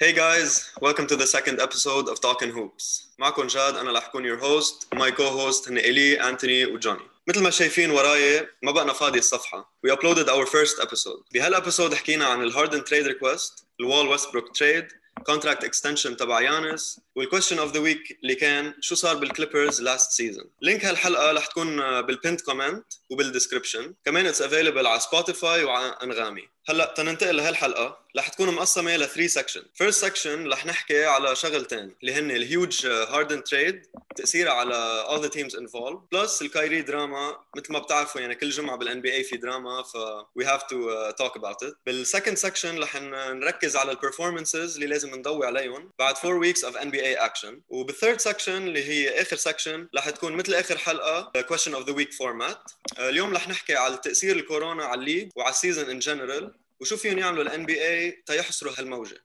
Hey 0.00 0.12
guys, 0.12 0.70
welcome 0.80 1.08
to 1.08 1.16
the 1.16 1.26
second 1.26 1.58
episode 1.60 2.08
of 2.08 2.20
Talking 2.20 2.52
Hoops. 2.52 3.08
معكم 3.18 3.46
جاد 3.46 3.76
أنا 3.76 3.92
رح 3.92 4.06
أكون 4.06 4.24
your 4.24 4.40
host 4.40 4.86
و 4.92 4.99
my 4.99 5.12
co-host 5.12 5.68
هن 5.68 5.78
إلي, 5.78 6.28
أنتوني 6.28 6.66
وجوني. 6.66 7.02
مثل 7.28 7.42
ما 7.42 7.50
شايفين 7.50 7.90
وراي 7.90 8.48
ما 8.62 8.72
بقنا 8.72 8.92
فاضي 8.92 9.18
الصفحة. 9.18 9.72
We 9.86 9.90
uploaded 9.90 10.28
our 10.28 10.46
first 10.46 10.82
episode. 10.82 11.22
بهال 11.32 11.51
episode 11.51 11.94
حكينا 11.94 12.26
عن 12.26 12.42
ال 12.42 12.48
Harden 12.48 12.84
trade 12.84 13.06
request، 13.06 13.64
ال 13.80 13.86
Wall 13.86 14.08
Westbrook 14.08 14.56
trade، 14.56 14.88
contract 15.26 15.64
extension 15.64 16.16
تبع 16.16 16.40
يانس 16.40 17.00
وال 17.16 17.24
question 17.24 17.58
of 17.58 17.72
the 17.72 17.80
week 17.80 18.18
اللي 18.22 18.34
كان 18.34 18.74
شو 18.80 18.94
صار 18.94 19.16
بالكليبرز 19.16 19.82
last 19.82 20.10
season 20.10 20.50
link 20.62 20.84
هالحلقة 20.84 21.32
رح 21.32 21.46
تكون 21.46 21.76
بال 22.00 22.10
pinned 22.10 22.40
comment 22.40 22.84
وبال 23.10 23.28
description 23.28 23.94
كمان 24.04 24.26
it's 24.26 24.42
available 24.42 24.86
على 24.86 25.00
سبوتيفاي 25.00 25.64
وعلى 25.64 25.98
أنغامي 26.02 26.48
هلأ 26.70 26.94
تننتقل 26.96 27.36
لهالحلقة 27.36 27.98
رح 28.16 28.28
تكون 28.28 28.54
مقسمة 28.54 28.96
ل 28.96 29.08
3 29.08 29.26
sections 29.26 29.62
first 29.74 30.04
section 30.04 30.48
رح 30.48 30.66
نحكي 30.66 31.04
على 31.04 31.36
شغلتين 31.36 31.94
اللي 32.00 32.14
هن 32.14 32.30
ال 32.30 32.41
huge 32.41 32.86
Harden 32.86 33.44
trade 33.44 33.86
تاثيرها 34.16 34.52
على 34.52 35.04
all 35.08 35.22
the 35.22 35.30
teams 35.34 35.54
involved. 35.54 35.98
plus 36.12 36.42
ال 36.42 36.49
Kyrie 36.49 36.82
drama 36.82 37.36
مثل 37.56 37.72
ما 37.72 37.78
بتعرفوا 37.78 38.20
يعني 38.20 38.34
كل 38.34 38.50
جمعة 38.50 38.76
بال 38.76 39.00
NBA 39.00 39.24
في 39.24 39.36
دراما 39.36 39.82
ف 39.82 39.96
we 40.40 40.46
have 40.46 40.60
to 40.60 40.74
uh, 40.74 41.12
talk 41.22 41.40
about 41.40 41.68
it. 41.68 41.74
بال 41.86 41.99
second 41.99 42.36
section 42.36 42.78
رح 42.78 42.96
نركز 43.02 43.76
على 43.76 43.90
ال 43.90 43.97
performances 43.97 44.74
اللي 44.74 44.86
لازم 44.86 45.14
نضوي 45.14 45.46
عليهم 45.46 45.90
بعد 45.98 46.14
4 46.24 46.52
weeks 46.52 46.58
of 46.58 46.74
NBA 46.74 47.30
action. 47.30 47.54
وبال 47.68 47.88
third 47.88 48.20
section 48.20 48.66
اللي 48.66 48.84
هي 48.84 49.22
آخر 49.22 49.36
سكشن 49.36 49.88
رح 49.96 50.10
تكون 50.10 50.32
مثل 50.32 50.54
آخر 50.54 50.78
حلقة 50.78 51.32
question 51.52 51.72
of 51.72 51.86
the 51.88 51.92
week 51.92 52.12
format. 52.12 52.74
اليوم 52.98 53.34
رح 53.34 53.48
نحكي 53.48 53.74
على 53.76 53.96
تأثير 53.96 54.36
الكورونا 54.36 54.84
على 54.84 55.00
ال 55.00 55.04
league 55.04 55.30
وعلى 55.36 55.50
ال 55.50 55.56
season 55.56 55.90
in 55.90 55.98
general 55.98 56.54
وشو 56.80 56.96
فيهم 56.96 57.18
يعملوا 57.18 57.42
ال 57.42 57.66
NBA 57.66 58.22
تيحصروا 58.26 58.72
هالموجة. 58.78 59.16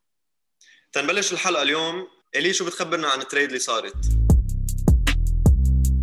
تنبلش 0.91 1.33
الحلقة 1.33 1.61
اليوم 1.61 2.07
إلي 2.35 2.53
شو 2.53 2.65
بتخبرنا 2.65 3.07
عن 3.07 3.21
ال 3.21 3.25
trade 3.25 3.47
اللي 3.47 3.59
صارت؟ 3.59 3.93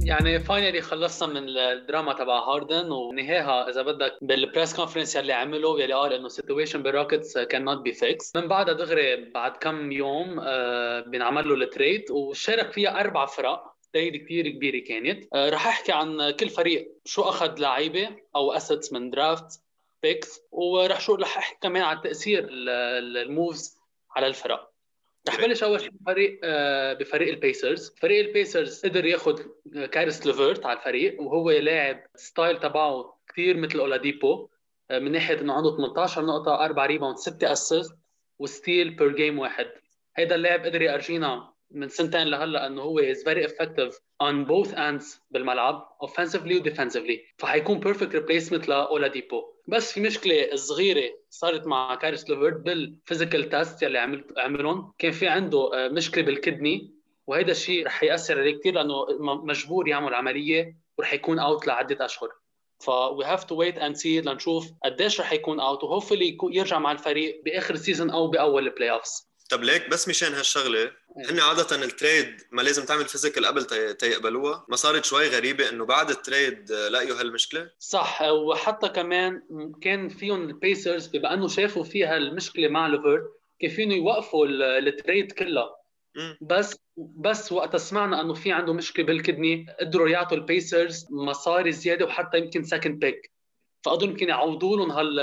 يعني 0.04 0.40
finally 0.40 0.80
خلصنا 0.82 1.40
من 1.40 1.48
الدراما 1.58 2.12
تبع 2.12 2.38
هاردن 2.38 2.90
ونهاها 2.90 3.70
إذا 3.70 3.82
بدك 3.82 4.18
بال 4.22 4.37
press 4.37 4.74
conference 4.74 5.16
يلي 5.16 5.32
عمله 5.32 5.80
يلي 5.80 5.94
قال 5.94 6.12
إنه 6.12 6.26
السيتويشن 6.26 6.82
بالروكيتس 6.82 7.38
كان 7.38 7.64
نوت 7.64 7.78
بي 7.78 7.92
فيكس 7.92 8.36
من 8.36 8.48
بعدها 8.48 8.74
دغري 8.74 9.30
بعد 9.30 9.56
كم 9.56 9.92
يوم 9.92 10.40
آه 10.40 11.00
بينعمل 11.00 11.48
له 11.48 11.54
ال 11.54 11.64
trade 11.64 12.10
وشارك 12.10 12.72
فيها 12.72 13.00
أربع 13.00 13.26
فرق. 13.26 13.70
trade 13.92 14.24
كثير 14.24 14.48
كبيرة 14.48 14.84
كانت. 14.84 15.28
آه 15.34 15.50
رح 15.50 15.66
أحكي 15.66 15.92
عن 15.92 16.30
كل 16.30 16.48
فريق 16.48 16.92
شو 17.04 17.22
أخذ 17.22 17.58
لعيبة 17.58 18.08
أو 18.36 18.52
assets 18.52 18.92
من 18.92 19.10
draft 19.10 19.60
picks 20.02 20.40
ورح 20.50 21.00
شو 21.00 21.14
رح 21.14 21.38
أحكي 21.38 21.56
كمان 21.62 21.82
عن 21.82 22.00
تأثير 22.00 22.46
ال 22.50 22.72
moves 22.72 23.78
على 24.16 24.26
الفرق. 24.26 24.70
رح 25.28 25.40
بلش 25.40 25.62
أول 25.62 25.80
شيء 25.80 25.90
بفريق 25.90 26.40
آه 26.44 26.92
بفريق 26.92 27.28
البيسرز، 27.28 27.94
فريق 28.00 28.26
البيسرز 28.26 28.86
قدر 28.86 29.04
ياخذ 29.06 29.42
كاريس 29.92 30.26
ليفرت 30.26 30.66
على 30.66 30.78
الفريق 30.78 31.20
وهو 31.20 31.50
لاعب 31.50 32.02
style 32.14 32.60
تبعه 32.60 33.18
كثير 33.28 33.56
مثل 33.56 33.78
أولاديبو. 33.78 34.48
آه 34.90 34.98
من 34.98 35.12
ناحية 35.12 35.40
إنه 35.40 35.52
عنده 35.52 35.76
18 35.76 36.24
نقطة 36.24 36.64
4 36.64 36.86
rebound 36.86 37.16
6 37.16 37.52
assist 37.52 37.94
و 38.38 38.47
steal 38.47 38.90
per 38.90 39.12
game 39.16 39.38
واحد. 39.38 39.70
هيدا 40.16 40.34
اللاعب 40.34 40.64
قدر 40.64 40.82
يرجينا 40.82 41.49
من 41.70 41.88
سنتين 41.88 42.26
لهلا 42.26 42.66
إنه 42.66 42.82
هو 42.82 42.98
is 42.98 43.24
very 43.24 43.44
effective 43.44 43.98
on 44.20 44.44
both 44.44 44.74
ends 44.74 45.20
بالملعب 45.30 45.88
اوفنسively 46.02 46.60
وديفنسively 46.60 47.18
فحيكون 47.38 47.80
perfect 47.80 48.14
replacement 48.14 48.68
لأولاديبو. 48.68 49.42
بس 49.68 49.92
في 49.92 50.00
مشكلة 50.00 50.54
صغيرة 50.54 51.10
صارت 51.30 51.66
مع 51.66 51.94
كاريس 51.94 52.30
ليفرت 52.30 52.56
بال 52.56 52.75
physical 52.75 53.48
test 53.48 53.82
يلي 53.82 53.98
عمل 53.98 54.24
عملهم. 54.36 54.92
كان 54.98 55.12
في 55.12 55.28
عنده 55.28 55.70
مشكلة 55.88 56.24
بال 56.24 56.42
kidney 56.42 56.94
وهذا 57.26 57.50
الشيء 57.50 57.86
رح 57.86 58.02
يأثر 58.02 58.40
عليه 58.40 58.58
كثير 58.58 58.74
لأنه 58.74 59.06
مجبور 59.20 59.88
يعمل 59.88 60.14
عملية 60.14 60.76
ورح 60.98 61.12
يكون 61.14 61.38
out 61.38 61.66
لعدة 61.66 62.04
أشهر. 62.04 62.28
ف 62.80 62.90
we 62.90 63.24
have 63.24 63.44
to 63.44 63.54
wait 63.54 63.78
and 63.78 63.96
see 63.96 64.26
لنشوف 64.26 64.70
قديش 64.84 65.20
رح 65.20 65.32
يكون 65.32 65.60
out 65.60 65.84
و 65.84 65.90
hopefully 65.90 66.38
يرجع 66.42 66.78
مع 66.78 66.92
الفريق 66.92 67.42
بآخر 67.44 67.74
ال 67.74 67.79
season 67.79 68.10
أو 68.10 68.28
بأول 68.28 68.66
ال 68.66 68.90
playoffs 68.90 69.29
طب 69.50 69.62
ليك 69.62 69.88
بس 69.88 70.08
مشان 70.08 70.34
هالشغلة 70.34 70.90
هن 71.30 71.40
عادة 71.40 71.84
ال 71.84 71.94
trade 71.94 72.40
ما 72.52 72.62
لازم 72.62 72.84
تعمل 72.84 73.04
physical 73.04 73.46
قبل 73.46 73.64
تيقبلوها. 73.96 74.66
ما 74.68 74.76
صارت 74.76 75.04
شوي 75.04 75.28
غريبة 75.28 75.68
إنه 75.68 75.84
بعد 75.84 76.10
ال 76.10 76.20
trade 76.20 76.72
لقيوا 76.72 77.20
هالمشكلة 77.20 77.70
صح 77.78 78.22
وحتى 78.22 78.88
كمان 78.88 79.42
كان 79.82 80.08
فيهم 80.08 80.42
البيسرز 80.42 81.06
بما 81.06 81.34
إنه 81.34 81.48
شافوا 81.48 81.84
فيها 81.84 82.16
المشكلة 82.16 82.68
مع 82.68 82.86
ليفرت 82.86 83.22
كان 83.60 83.70
فيهم 83.70 83.90
يوقفوا 83.90 84.46
ال 84.78 84.87
trade 84.87 85.32
كلها. 85.32 85.76
بس 86.40 86.76
بس 86.96 87.52
وقت 87.52 87.76
سمعنا 87.76 88.20
إنه 88.20 88.34
في 88.34 88.52
عنده 88.52 88.72
مشكلة 88.72 89.06
بال 89.06 89.21
kidney 89.21 89.66
قدروا 89.80 90.08
يعطوا 90.08 90.36
البيسرز 90.36 91.06
مصاري 91.10 91.72
زيادة 91.72 92.04
وحتى 92.04 92.38
يمكن 92.38 92.62
second 92.64 92.98
pick 92.98 93.32
فقدروا 93.84 94.10
يمكن 94.10 94.28
يعوضوا 94.28 94.76
لهم 94.76 94.90
هال 94.90 95.20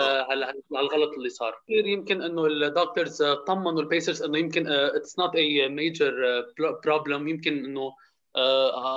هالغلط 0.75 1.13
اللي 1.13 1.29
صار. 1.29 1.61
كثير 1.63 1.87
يمكن 1.87 2.21
إنه 2.21 2.45
ال 2.45 2.55
doctors 2.55 3.23
طمنوا 3.23 3.81
البيسرز 3.81 4.23
إنه 4.23 4.37
يمكن 4.37 4.67
it's 4.67 5.19
not 5.19 5.35
a 5.35 5.69
major 5.69 6.45
problem 6.83 7.27
يمكن 7.27 7.65
إنه 7.65 7.95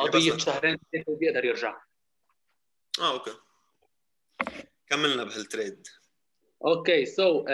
قضية 0.03 0.37
شهرين 0.37 0.79
بيقدر 1.09 1.45
يرجع. 1.45 1.83
آه 3.01 3.13
okay. 3.13 3.33
كملنا 4.87 5.25
بهال 5.25 5.48
trade 5.48 5.87
okay 6.67 7.05
so 7.05 7.45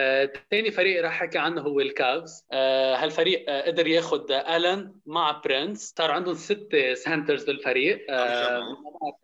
ثاني 0.50 0.70
فريق 0.70 1.02
راح 1.02 1.22
أحكي 1.22 1.38
عنه 1.38 1.60
هو 1.60 1.80
الكافز 1.80 2.40
uh, 2.40 2.54
هالفريق 3.02 3.46
uh, 3.46 3.66
قدر 3.66 3.86
ياخذ 3.86 4.32
ألن 4.32 4.94
مع 5.06 5.42
برنس 5.44 5.94
صار 5.98 6.10
عندهم 6.10 6.34
ست 6.34 6.76
centers 6.94 7.44
بالفريق. 7.44 8.06
uh, 8.06 8.10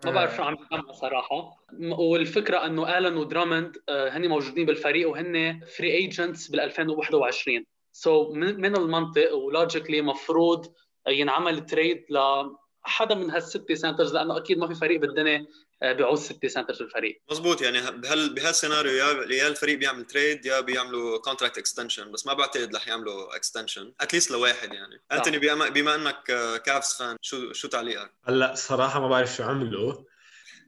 ما 0.04 0.10
بعرف 0.10 0.36
شو 0.36 0.42
عم 0.42 0.56
يجمعوا 0.72 0.92
صراحة. 0.92 1.64
والفكرة 1.98 2.66
إنه 2.66 2.98
ألن 2.98 3.16
ودرامند 3.16 3.76
هن 3.88 4.28
موجودين 4.28 4.66
بالفريق 4.66 5.08
وهن 5.10 5.60
free 5.76 5.92
agents 5.92 6.48
بال 6.48 6.60
2021 6.60 7.64
so 7.92 8.24
so 8.24 8.36
من 8.36 8.76
المنطق 8.76 9.34
و 9.34 9.41
logically 9.41 10.02
مفروض 10.02 10.72
ينعمل 11.08 11.66
trade 11.66 12.04
لحدا 12.10 13.14
من 13.14 13.30
هالست 13.30 13.72
centers 13.72 14.14
لأنه 14.14 14.36
أكيد 14.36 14.58
ما 14.58 14.66
في 14.66 14.74
فريق 14.74 15.00
بالدنيا 15.00 15.46
بيعوز 15.82 16.20
ست 16.20 16.46
centers 16.46 16.78
بالفريق 16.78 17.22
مزبوط 17.30 17.62
يعني 17.62 17.80
بهال 17.90 18.34
بهالسيناريو 18.34 18.92
يا 18.92 19.34
يا 19.34 19.48
الفريق 19.48 19.78
بيعمل 19.78 20.04
trade 20.04 20.46
يا 20.46 20.60
بيعملوا 20.60 21.18
contract 21.18 21.58
extension 21.58 22.12
بس 22.12 22.26
ما 22.26 22.32
بعتقد 22.32 22.76
رح 22.76 22.88
يعملوا 22.88 23.36
extension 23.36 23.92
at 24.00 24.09
least 24.09 24.30
لواحد 24.30 24.72
يعني. 24.72 25.02
انتوني 25.12 25.38
بما, 25.38 25.68
بما 25.68 25.94
إنك 25.94 26.22
Cavs 26.64 26.94
fan 26.98 27.16
شو 27.20 27.52
شو 27.52 27.68
تعليقك؟ 27.68 28.12
هلأ 28.24 28.54
صراحة 28.54 29.00
ما 29.00 29.08
بعرف 29.08 29.36
شو 29.36 29.42
عملوا 29.42 29.94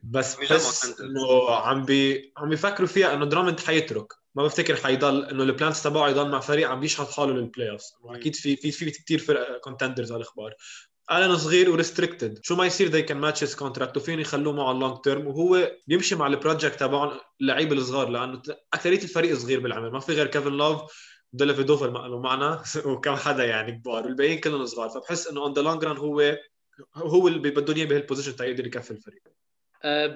بس 0.03 0.35
بحس 0.35 0.99
إنه 0.99 1.51
عم 1.51 1.85
بي 1.85 2.33
عم 2.37 2.49
بيفكروا 2.49 2.87
فيها 2.87 3.13
إنه 3.13 3.25
درامند 3.25 3.59
حيترك. 3.59 4.13
ما 4.35 4.43
بفتكر 4.43 4.75
حيضل 4.75 5.25
إنه 5.25 5.43
ال 5.43 5.49
plans 5.49 5.81
تبعه 5.81 6.09
يضل 6.09 6.29
مع 6.29 6.39
فريق 6.39 6.69
عم 6.69 6.79
بيشحط 6.79 7.11
حاله 7.11 7.33
لل 7.33 7.69
playoff 7.69 7.83
واكيد 8.01 8.35
في 8.35 8.55
في 8.55 8.71
في 8.71 8.91
كثير 8.91 9.19
فرق 9.19 9.59
contenders 9.59 10.11
على 10.11 10.21
الأخبار. 10.21 10.53
الن 11.11 11.37
صغير 11.37 11.71
و 11.71 11.77
restricted 11.77 12.39
شو 12.43 12.55
ما 12.55 12.65
يصير 12.65 12.87
they 12.87 13.01
can 13.01 13.17
match 13.17 13.41
his 13.41 13.55
contract 13.55 13.97
وفين 13.97 14.19
يخلوه 14.19 14.53
معه 14.53 14.71
ال 14.71 14.76
long 14.76 14.97
term 15.03 15.27
وهو 15.27 15.71
بيمشي 15.87 16.15
مع 16.15 16.27
ال 16.27 16.34
project 16.34 16.79
تبعهم 16.79 17.19
اللعيبه 17.41 17.75
الصغار 17.75 18.09
لأنه 18.09 18.41
أكثرية 18.73 19.03
الفريق 19.03 19.35
صغير 19.35 19.59
بالعمر 19.59 19.91
ما 19.91 19.99
في 19.99 20.13
غير 20.13 20.27
كيفن 20.27 20.51
لوف 20.51 20.81
ديلافيدوفا 21.33 21.83
معنا. 21.83 22.63
وكم 22.85 23.15
حدا 23.15 23.45
يعني 23.45 23.71
كبار. 23.71 24.05
والباقيين 24.05 24.39
كلهم 24.39 24.65
صغار. 24.65 24.89
فبحس 24.89 25.27
إنه 25.27 25.41
on 25.41 25.53
the 25.53 25.61
long 25.61 25.83
run 25.83 25.97
هو 25.97 26.37
هو 26.95 27.27
اللي 27.27 27.49
بدهم 27.49 27.77
اياه 27.77 27.85
بهال 27.85 27.99
position 27.99 28.35
تيقدر 28.35 28.67
يكفي 28.67 28.91
الفريق. 28.91 29.21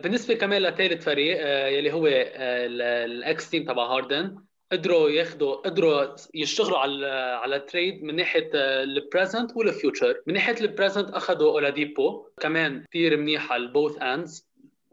بالنسبة 0.01 0.33
كمان 0.33 0.61
لثالث 0.61 1.03
فريق 1.03 1.37
يلي 1.77 1.93
هو 1.93 2.07
ال 2.07 2.55
ex 2.55 3.49
team 3.49 3.65
تبع 3.65 3.85
هاردن 3.85 4.48
قدروا 4.71 5.09
ياخذوا 5.09 5.55
قدروا 5.55 6.15
يشتغلوا 6.33 6.77
على 6.77 7.05
على 7.43 7.59
trade 7.59 8.03
من 8.03 8.15
ناحية 8.15 8.49
ال 8.53 8.66
present 8.66 9.57
وال 9.57 9.73
future 9.73 10.21
من 10.27 10.33
ناحية 10.33 10.55
ال 10.61 10.67
present 10.67 11.09
أخذوا 11.09 11.51
اولاديبو 11.51 12.27
كمان 12.41 12.85
كثير 12.89 13.17
منيح 13.17 13.51
على 13.51 13.63
ال 13.63 13.71
both 13.71 14.01
ends 14.01 14.48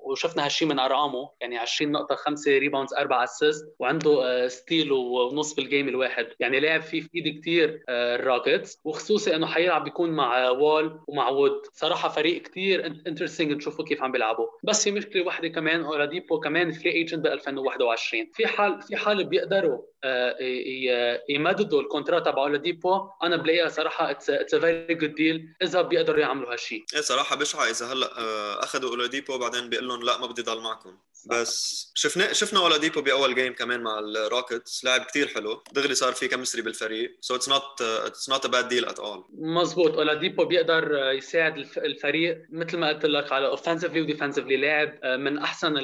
وشفنا 0.06 0.44
هالشيء 0.44 0.68
من 0.68 0.78
أرقامه 0.78 1.30
يعني 1.40 1.58
20 1.58 1.92
نقطة 1.92 2.14
5 2.14 2.50
rebounds 2.50 2.94
4 2.94 3.24
assist 3.24 3.64
وعنده 3.78 4.48
steal 4.48 4.92
ونص 4.92 5.54
بال 5.54 5.65
game 5.65 5.88
الواحد. 5.88 6.26
يعني 6.40 6.60
لاعب 6.60 6.82
فيه 6.82 7.00
يفيد 7.00 7.40
كثير 7.40 7.84
الراكتس 7.88 8.78
وخصوصي 8.84 9.36
إنه 9.36 9.46
حيلعب 9.46 9.84
بيكون 9.84 10.10
مع 10.10 10.50
وول 10.50 11.00
ومع 11.08 11.28
وود 11.28 11.62
صراحة 11.74 12.08
فريق 12.08 12.42
كثير 12.42 12.86
interesting 12.86 13.52
نشوفه 13.52 13.84
كيف 13.84 14.02
عم 14.02 14.12
بيلعبوا. 14.12 14.46
بس 14.64 14.84
في 14.84 14.92
مشكلة 14.92 15.22
واحدة 15.22 15.48
كمان 15.48 15.84
اولاديبو 15.84 16.40
كمان 16.40 16.72
free 16.72 16.92
agent 16.92 17.24
ب 17.24 17.26
2021 17.26 18.30
في 18.34 18.46
حال 18.46 18.82
في 18.82 18.96
حال 18.96 19.24
بيقدروا 19.24 19.82
يمددوا 21.28 21.80
ال 21.80 21.85
contract 21.85 22.26
تبع 22.26 22.42
اولاديبو 22.42 23.08
أنا 23.22 23.36
بلاقيها 23.36 23.68
صراحة 23.68 24.10
it's 24.10 24.54
very 24.54 24.94
good 24.94 25.14
deal 25.14 25.48
إذا 25.62 25.82
بيقدروا 25.82 26.20
يعملوا 26.20 26.52
هالشيء 26.52 26.84
إيه 26.94 27.00
صراحة 27.00 27.36
بشعه 27.36 27.70
إذا 27.70 27.92
هلأ 27.92 28.06
أخذوا 28.64 28.90
اولاديبو 28.90 29.38
بعدين 29.38 29.68
بيقول 29.68 29.88
لهم 29.96 30.06
لا 30.06 30.18
ما 30.18 30.26
بدي 30.26 30.42
ضل 30.42 30.60
معكم. 30.60 30.96
بس 31.30 31.92
شفنا 31.94 32.32
شفنا 32.32 32.60
اولاديبو 32.60 33.02
بأول 33.02 33.34
game 33.34 33.52
كمان 33.52 33.80
مع 33.82 33.98
الروكيتس 33.98 34.84
لاعب 34.84 35.00
كثير 35.00 35.28
حلو. 35.28 35.62
دغري 35.72 35.94
صار 35.94 36.12
في 36.12 36.28
chemistry 36.28 36.62
بالفريق. 36.62 37.16
so 37.20 37.34
it's 37.34 37.48
not 37.48 37.82
it's 37.82 38.30
not 38.30 38.44
a 38.44 38.48
bad 38.48 38.68
deal 38.68 38.84
at 38.84 38.98
all 38.98 39.24
مزبوط. 39.38 39.94
أولاديبو 39.94 40.44
بيقدر 40.44 41.12
يساعد 41.12 41.58
الفريق 41.76 42.42
مثل 42.50 42.78
ما 42.78 42.88
قلت 42.88 43.06
لك 43.06 43.32
على 43.32 43.56
اوفنسively 43.56 43.96
وديفنسively 43.96 44.52
لاعب 44.52 45.04
من 45.04 45.38
أحسن 45.38 45.74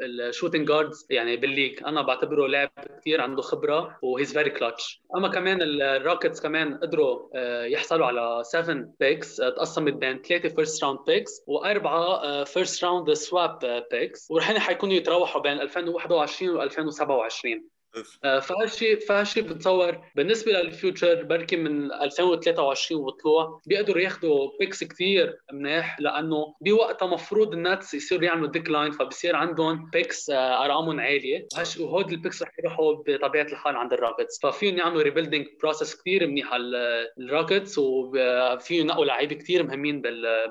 ال 0.00 0.08
shooting 0.08 0.68
guards 0.68 1.06
يعني 1.10 1.36
بال 1.36 1.47
league. 1.47 1.84
أنا 1.86 2.02
بعتبره 2.02 2.46
لاعب 2.46 2.70
كثير 3.00 3.20
عنده 3.20 3.42
خبرة 3.42 3.98
و 4.02 4.08
he's 4.08 4.32
very 4.32 4.50
clutch 4.50 5.02
أما 5.16 5.28
كمان 5.28 5.58
الروكيتس 5.62 6.40
كمان 6.40 6.78
قدروا 6.78 7.28
آه، 7.34 7.64
يحصلوا 7.64 8.06
على 8.06 8.42
7 8.44 8.94
picks 9.00 9.36
تقسمت 9.36 9.92
بين 9.92 10.22
ثلاثة 10.22 10.48
first 10.48 10.84
round 10.84 10.98
picks 11.06 11.30
وأربعة 11.46 12.44
first 12.44 12.84
round 12.84 13.10
swap 13.18 13.84
picks 13.90 14.30
ورح 14.30 14.58
حيكونوا 14.58 14.94
يتراوحوا 14.94 15.42
بين 15.42 15.60
2021 15.60 16.56
و 16.56 16.62
2027 16.62 17.52
آه، 17.54 17.77
فهالشيء 18.22 19.00
فهالشيء 19.00 19.42
بتصور 19.42 19.98
بالنسبة 20.14 20.52
لل 20.52 20.69
future 20.69 21.22
بركي 21.22 21.56
من 21.56 21.92
2023 21.92 23.02
وطلوع 23.02 23.60
بيقدروا 23.66 24.02
ياخذوا 24.02 24.50
picks 24.60 24.84
كثير 24.84 25.38
منيح 25.52 26.00
لأنه 26.00 26.54
بوقتها 26.60 27.06
مفروض 27.06 27.52
الناتس 27.52 27.94
يصيروا 27.94 28.24
يعملوا 28.24 28.48
decline 28.48 28.90
فبصير 28.90 29.36
عندهم 29.36 29.90
picks 29.90 30.30
آه، 30.30 30.64
أرقامهم 30.64 31.00
عالية. 31.00 31.48
وهود 31.80 32.12
ال 32.12 32.17
picks 32.17 32.42
رح 32.42 32.58
يروحوا 32.58 32.94
بطبيعة 33.06 33.44
الحال 33.44 33.76
عند 33.76 33.92
الراكتس 33.92 34.40
ففيهم 34.42 34.78
يعملوا 34.78 35.02
rebuilding 35.02 35.46
process 35.62 36.00
كثير 36.00 36.26
منيح 36.26 36.50
الراكتس 37.18 37.78
وفيهم 37.78 38.80
ينقوا 38.80 39.04
لعيبة 39.04 39.34
كثير 39.34 39.62
مهمين 39.62 40.02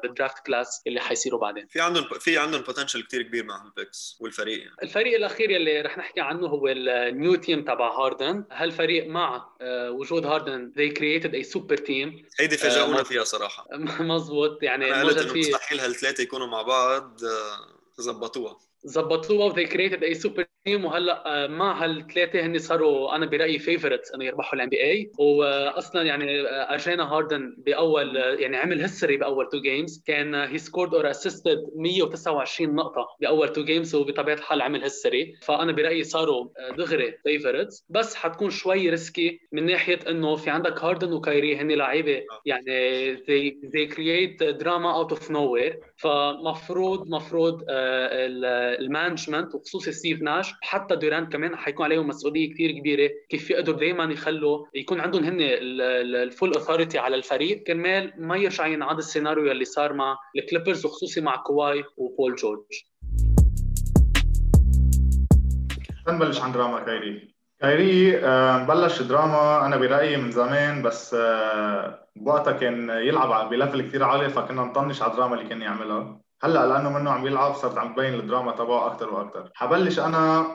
بال 0.04 0.16
draft 0.16 0.46
class 0.46 0.82
اللي 0.88 1.00
حيصيروا 1.00 1.40
بعدين. 1.40 1.68
في 1.68 1.82
عندهم 1.82 2.04
في 2.20 2.38
عندهم 2.38 2.62
potential 2.62 3.04
كثير 3.04 3.22
كبير 3.22 3.44
مع 3.46 3.66
ال 3.66 3.74
picks 3.74 4.18
والفريق 4.22 4.60
يعني. 4.60 4.76
الفريق 4.84 5.16
الأخير 5.16 5.50
اللي 5.50 5.82
رح 5.82 5.98
نحكي 5.98 6.22
عنه 6.22 6.48
هو 6.48 6.68
ال 6.68 6.85
new 6.85 7.36
team 7.38 7.64
تبع 7.64 7.92
هاردن. 8.00 8.44
هالفريق 8.52 9.08
مع 9.08 9.50
آه، 9.62 9.92
وجود 9.92 10.26
هاردن 10.26 10.72
they 10.78 10.98
created 10.98 11.32
a 11.32 11.50
super 11.54 11.78
team 11.78 12.26
هيدي 12.40 12.58
فاجئونا 12.58 13.04
فيها 13.04 13.24
صراحة. 13.24 13.68
مزبوط 14.00 14.64
يعني 14.64 14.94
أنا 14.94 15.04
قلت 15.04 15.18
إنه 15.18 15.34
مستحيل 15.34 15.80
هالثلاثة 15.80 16.24
يكونوا 16.24 16.48
مع 16.48 16.62
بعض 16.62 17.20
زبطوها 17.98 18.52
آه، 18.52 18.60
زبطوها 18.84 19.46
و 19.46 19.50
they 19.50 19.66
created 19.66 20.04
a 20.04 20.14
super 20.16 20.46
team 20.68 20.86
وهلا 20.86 21.48
مع 21.48 21.84
هالثلاثة 21.84 22.46
هن 22.46 22.58
صاروا 22.58 23.16
أنا 23.16 23.26
برأيي 23.26 23.60
favorites 23.60 24.12
إنه 24.12 24.26
يربحوا 24.26 24.56
ال 24.56 24.70
NBA 24.70 25.12
واصلا 25.20 26.02
يعني 26.02 26.42
اجانا 26.48 27.04
هاردن 27.04 27.56
بأول 27.58 28.16
يعني 28.16 28.58
عمل 28.58 28.82
history 28.82 29.18
بأول 29.18 29.50
two 29.50 29.62
games 29.62 30.04
كان 30.08 30.36
he 30.36 30.58
scored 30.58 30.96
or 30.96 31.10
assisted 31.10 31.58
129 31.76 32.76
نقطة 32.76 33.08
بأول 33.22 33.50
two 33.50 33.64
games 33.64 33.96
وبطبيعة 33.96 34.36
الحال 34.36 34.62
عمل 34.62 34.84
history 34.84 35.34
فأنا 35.42 35.72
برأيي 35.72 36.04
صاروا 36.04 36.48
دغري 36.78 37.12
favorites 37.24 37.86
بس 37.90 38.16
حتكون 38.16 38.50
شوي 38.50 38.90
risky 38.90 39.40
من 39.52 39.66
ناحية 39.66 40.00
إنه 40.10 40.36
في 40.36 40.50
عندك 40.50 40.84
هاردن 40.84 41.14
وكايري 41.14 41.58
هن 41.58 41.72
لعيبة 41.72 42.24
يعني 42.46 43.16
they 43.18 43.54
they 43.74 43.96
create 43.96 44.58
drama 44.64 44.92
out 45.00 45.18
of 45.18 45.30
nowhere. 45.30 45.76
فمفروض 45.98 47.08
مفروض 47.08 47.64
ال 48.80 48.87
management 48.87 49.56
وخصوصي 49.56 49.92
ستيف 49.92 50.22
ناش 50.22 50.54
حتى 50.62 50.96
دوران 50.96 51.26
كمان 51.26 51.56
حيكون 51.56 51.86
عليهم 51.86 52.08
مسؤولية 52.08 52.54
كثير 52.54 52.72
كبيرة 52.72 53.10
كيف 53.30 53.50
يقدروا 53.50 53.80
دائما 53.80 54.04
يخلوا 54.04 54.66
يكون 54.76 55.00
عندهم 55.00 55.24
هن 55.24 55.38
ال 55.40 55.62
full 55.62 56.54
authority 56.54 57.00
على 57.00 57.16
الفريق. 57.16 57.64
كرمال 57.64 58.14
ما 58.18 58.38
يرجع 58.38 58.68
ينعاد 58.68 58.98
السيناريو 58.98 59.52
اللي 59.52 59.66
صار 59.66 59.94
مع 59.94 60.18
الكليبرز 60.36 60.86
وخصوصي 60.86 61.22
مع 61.22 61.36
كواي 61.36 61.84
وبول 61.98 62.36
جورج. 62.36 62.64
نبلش 66.08 66.42
عن 66.42 66.52
دراما 66.52 66.80
كايري. 66.80 67.34
كايري 67.62 68.18
آه، 68.18 68.66
بلش 68.66 69.02
دراما 69.02 69.66
أنا 69.66 69.78
برأيي 69.78 70.18
من 70.18 70.32
زمان 70.32 70.84
بس 70.84 71.14
آه، 71.14 72.08
بوقتها 72.16 72.54
كان 72.54 72.90
يلعب 72.90 73.50
ب 73.50 73.55
level 73.55 73.82
كثير 73.82 74.04
عالي 74.04 74.30
فكنا 74.30 74.64
نطنش 74.64 75.02
على 75.02 75.12
الدراما 75.12 75.36
اللي 75.36 75.50
كان 75.50 75.62
يعملها. 75.62 76.27
هلأ 76.44 76.68
لأنه 76.68 76.90
منه 76.90 77.12
عم 77.12 77.28
يلعب 77.28 77.54
صارت 77.54 77.78
عم 77.78 77.94
تبين 77.94 78.14
الدراما 78.14 78.52
تبعه 78.52 78.88
أكثر 78.88 79.14
وأكثر 79.14 79.52
حبلش 79.54 80.00
أنا 80.00 80.48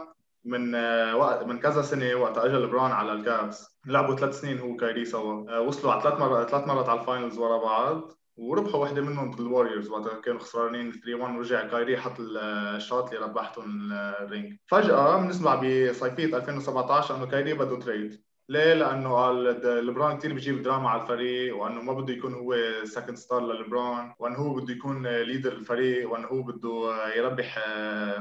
من 0.44 0.74
آه، 0.74 1.16
وقت 1.16 1.44
من 1.44 1.58
كذا 1.58 1.82
سنة 1.82 2.14
وقت 2.14 2.38
اجى 2.38 2.54
لبران 2.54 2.92
على 2.92 3.12
الكابس. 3.12 3.80
لعبوا 3.86 4.16
ثلاث 4.16 4.40
سنين 4.40 4.58
هو 4.58 4.76
كايري 4.76 5.04
سوا. 5.04 5.56
آه، 5.56 5.60
وصلوا 5.60 5.92
على 5.92 6.02
ثلاث 6.02 6.20
مرات 6.20 6.50
ثلاث 6.50 6.66
مرات 6.66 6.88
على 6.88 7.00
ال 7.00 7.06
finals 7.06 7.38
ورا 7.38 7.58
بعض. 7.58 8.12
وربحوا 8.36 8.82
وحدة 8.82 9.02
منهم 9.02 9.30
ضد 9.30 9.40
الوريورز 9.40 9.88
وقت 9.88 10.24
كانوا 10.24 10.40
خسرانين 10.40 10.92
3 10.92 11.14
1 11.14 11.36
ورجع 11.36 11.66
كايري 11.66 11.96
حط 11.96 12.20
ال 12.20 12.39
shot 12.39 13.12
اللي 13.12 13.26
ربحتهم 13.26 13.92
ال 13.92 14.03
ring. 14.03 14.56
فجأة 14.66 15.16
بنسمع 15.16 15.54
بصيفية 15.54 16.36
2017 16.36 17.16
إنه 17.16 17.26
كايري 17.26 17.54
بده 17.54 17.78
trade. 17.78 18.24
ليه؟ 18.52 18.74
لأنه 18.74 19.14
قال 19.14 19.44
لبران 19.86 20.18
كثير 20.18 20.32
بيجيب 20.32 20.62
دراما 20.62 20.90
على 20.90 21.02
الفريق 21.02 21.56
وأنه 21.56 21.82
ما 21.82 21.92
بده 21.92 22.12
يكون 22.12 22.34
هو 22.34 22.56
second 22.84 23.16
star 23.16 23.40
للبران 23.40 24.12
وأنه 24.18 24.36
هو 24.36 24.54
بده 24.54 24.72
يكون 24.72 25.06
leader 25.06 25.52
الفريق 25.52 26.10
وأنه 26.10 26.28
هو 26.28 26.42
بده 26.42 27.06
يربح 27.16 27.58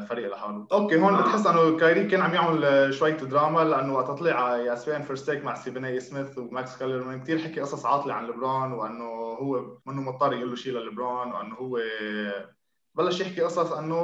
فريق 0.10 0.32
لحاله. 0.32 0.68
أوكي 0.72 1.00
هون 1.00 1.22
بتحس 1.22 1.48
إنه 1.48 1.78
كايري 1.78 2.04
كان 2.04 2.22
عم 2.22 2.34
يعمل 2.34 2.94
شوية 2.94 3.14
دراما 3.14 3.60
لأنه 3.60 3.94
وقت 3.94 4.20
طلع 4.20 4.58
ع 4.58 4.76
First 4.76 5.32
Take 5.32 5.44
مع 5.46 5.54
ستيفن 5.56 5.86
اي 5.86 6.00
سميث 6.00 6.38
وماكس 6.38 6.78
كالرمان 6.78 7.22
كثير 7.24 7.40
حكي 7.40 7.62
قصص 7.62 7.86
عاطلة 7.86 8.14
عن 8.14 8.28
لبران 8.28 8.72
وأنه 8.72 9.06
هو 9.42 9.78
منه 9.86 10.02
مضطر 10.02 10.34
يقول 10.34 10.50
له 10.50 10.56
شيء 10.56 10.74
للبران 10.74 11.32
وأنه 11.32 11.56
هو 11.56 11.80
بلش 12.96 13.22
يحكي 13.22 13.42
قصص 13.42 13.72
إنه 13.72 13.96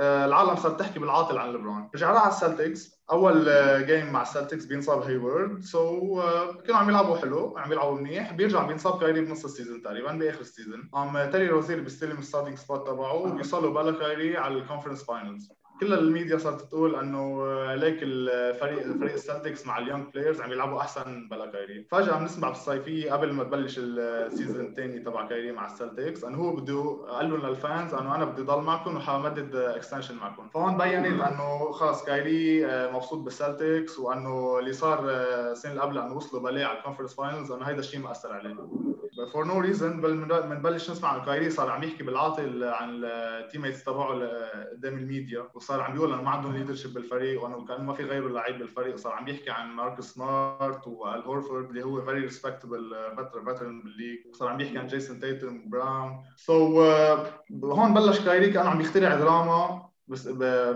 آه، 0.00 0.24
العالم 0.24 0.56
صار 0.56 0.72
تحكي 0.72 0.98
بالعاطل 0.98 1.38
عن 1.38 1.52
لبران 1.52 1.88
رجع 1.94 2.18
على 2.18 2.28
السلتكس 2.28 2.96
أول 3.12 3.44
game 3.86 4.06
آه، 4.06 4.12
مع 4.12 4.22
السلتكس 4.22 4.64
بينصاب 4.64 5.02
هيورد 5.02 5.62
so 5.62 6.22
so, 6.22 6.56
كانوا 6.66 6.80
عم 6.80 6.88
يلعبوا 6.88 7.16
حلو 7.16 7.54
عم 7.58 7.72
يلعبوا 7.72 8.00
منيح. 8.00 8.32
بيرجع 8.32 8.66
بينصاب 8.66 9.00
كايري 9.00 9.20
بنص 9.20 9.44
ال 9.44 9.49
season 9.49 9.82
تقريبا 9.82 10.12
بآخر 10.12 10.40
ال 10.40 10.47
season 10.47 10.90
عم 10.94 11.30
تيري 11.30 11.48
روزير 11.48 11.80
بيستلم 11.80 12.18
ال 12.18 12.22
starting 12.22 12.58
spot 12.58 12.86
تبعه 12.88 13.14
وبيوصلوا 13.14 13.82
بلا 13.82 13.98
كايري 13.98 14.36
على 14.36 14.54
ال 14.54 14.58
conference 14.58 15.04
finals 15.04 15.52
كل 15.80 15.94
الميديا 15.94 16.38
صارت 16.38 16.60
تقول 16.62 16.94
إنه 16.94 17.46
ليك 17.74 17.98
الفريق 18.02 18.82
الفريق 18.82 19.12
السلتكس 19.12 19.66
مع 19.66 19.78
ال 19.78 19.83
young 19.83 20.06
players 20.14 20.40
عم 20.40 20.52
يلعبوا 20.52 20.80
أحسن 20.80 21.28
بلا 21.28 21.46
كايري. 21.50 21.86
فجأة 21.90 22.18
بنسمع 22.18 22.48
بالصيفية 22.48 23.12
قبل 23.12 23.32
ما 23.32 23.44
تبلش 23.44 23.78
ال 23.78 23.91
season 23.91 24.66
الثاني 24.66 24.98
تبع 24.98 25.28
كايري 25.28 25.52
مع 25.52 25.66
السلتكس 25.66 26.24
إنه 26.24 26.38
هو 26.38 26.56
بده 26.56 27.06
قال 27.10 27.30
لهم 27.30 27.46
لل 27.46 27.62
fans 27.62 27.94
إنه 27.94 28.14
أنا 28.14 28.24
بدي 28.24 28.42
ضل 28.42 28.62
معكم 28.62 28.96
وحمدد 28.96 29.56
extension 29.56 30.16
معكم. 30.16 30.48
فهون 30.48 30.78
بينت 30.78 31.22
إنه 31.22 31.72
خلص 31.72 32.04
كايري 32.04 32.66
آه، 32.66 32.92
مبسوط 32.92 33.18
بالسلتكس 33.18 33.98
وإنه 33.98 34.58
اللي 34.58 34.72
صار 34.72 35.10
آه، 35.10 35.52
السنة 35.52 35.72
اللي 35.72 35.82
قبل 35.82 35.98
إنه 35.98 36.16
وصلوا 36.16 36.42
بلاه 36.42 36.64
على 36.64 36.78
ال 36.78 36.81
conference 36.81 37.14
finals 37.14 37.52
إنه 37.52 37.64
هيدا 37.64 37.80
الشيء 37.80 38.00
ما 38.00 38.10
أثر 38.10 38.32
عليه. 38.32 38.56
for 39.32 39.44
no 39.44 39.60
reason 39.60 40.00
بنبلش 40.00 40.90
نسمع 40.90 41.16
إنه 41.16 41.24
كايري 41.24 41.50
صار 41.50 41.70
عم 41.70 41.82
يحكي 41.82 42.02
بالعاطل 42.02 42.64
عن 42.64 43.04
ال 43.04 43.62
teammates 43.62 43.84
تبعه 43.84 44.08
قدام 44.72 44.98
الميديا. 44.98 45.48
وصار 45.66 45.80
عم 45.80 45.92
بيقول 45.92 46.12
انه 46.12 46.22
ما 46.22 46.30
عندهم 46.30 46.52
leadership 46.52 46.94
بالفريق 46.94 47.42
وأنه 47.42 47.64
كان 47.64 47.84
ما 47.84 47.94
في 47.94 48.02
غيره 48.02 48.28
لعيب 48.28 48.58
بالفريق 48.58 48.94
وصار 48.94 49.12
عم 49.12 49.28
يحكي 49.28 49.50
عن 49.50 49.70
مارك 49.70 50.00
سمارت 50.00 50.86
وآل 50.86 51.22
هورفورد 51.22 51.68
اللي 51.68 51.82
هو 51.82 52.02
very 52.02 52.20
respectable 52.20 52.94
veteran 53.46 53.82
بال 53.82 53.91
league 53.91 54.18
وصار 54.30 54.48
عم 54.48 54.60
يحكي 54.60 54.78
عن 54.78 54.86
جيسون 54.86 55.20
تيتم 55.20 55.70
براون 55.70 56.22
so 56.36 56.82
هون 57.64 57.94
بلش 57.94 58.20
كايري 58.20 58.50
كان 58.50 58.66
عم 58.66 58.80
يخترع 58.80 59.14
دراما 59.14 59.86
بس 60.08 60.26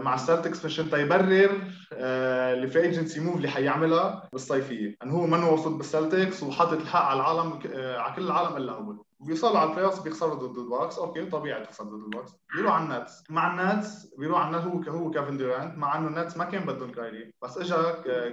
مع 0.00 0.14
السلتكس 0.14 0.64
مشان 0.64 0.86
يبرر 0.92 1.62
ال 1.92 2.10
free 2.10 2.82
agency 2.82 3.20
move 3.20 3.36
اللي 3.36 3.48
حيعملها 3.48 4.28
بالصيفية. 4.32 4.96
انه 5.02 5.12
هو 5.12 5.26
منه 5.26 5.52
مبسوط 5.52 5.72
بالسلتكس 5.72 6.42
وحاطط 6.42 6.72
الحق 6.72 7.02
على 7.02 7.20
العالم 7.20 7.58
آه، 7.74 7.98
على 7.98 8.16
كل 8.16 8.22
العالم 8.22 8.56
إلا 8.56 8.72
هو. 8.72 8.94
بيوصلوا 9.20 9.58
على 9.58 9.70
ال 9.70 9.74
play 9.74 9.90
بيخسروا 10.04 10.34
ضد 10.34 10.58
الباكس 10.58 10.98
okay 10.98 11.24
طبيعي 11.26 11.66
تخسر 11.66 11.84
ضد 11.84 12.04
الباكس 12.04 12.32
بيروح 12.54 12.74
على 12.74 12.84
النتس. 12.84 13.22
مع 13.30 13.72
النتس 13.72 14.14
بيروح 14.18 14.46
على 14.46 14.56
النتس. 14.56 14.88
هو 14.88 14.98
هو 14.98 15.10
كيفن 15.10 15.36
دورانت 15.36 15.78
مع 15.78 15.98
إنه 15.98 16.08
النتس 16.08 16.36
ما 16.36 16.44
كان 16.44 16.66
بدهم 16.66 16.92
كايري. 16.92 17.34
بس 17.42 17.58
اجى 17.58 17.74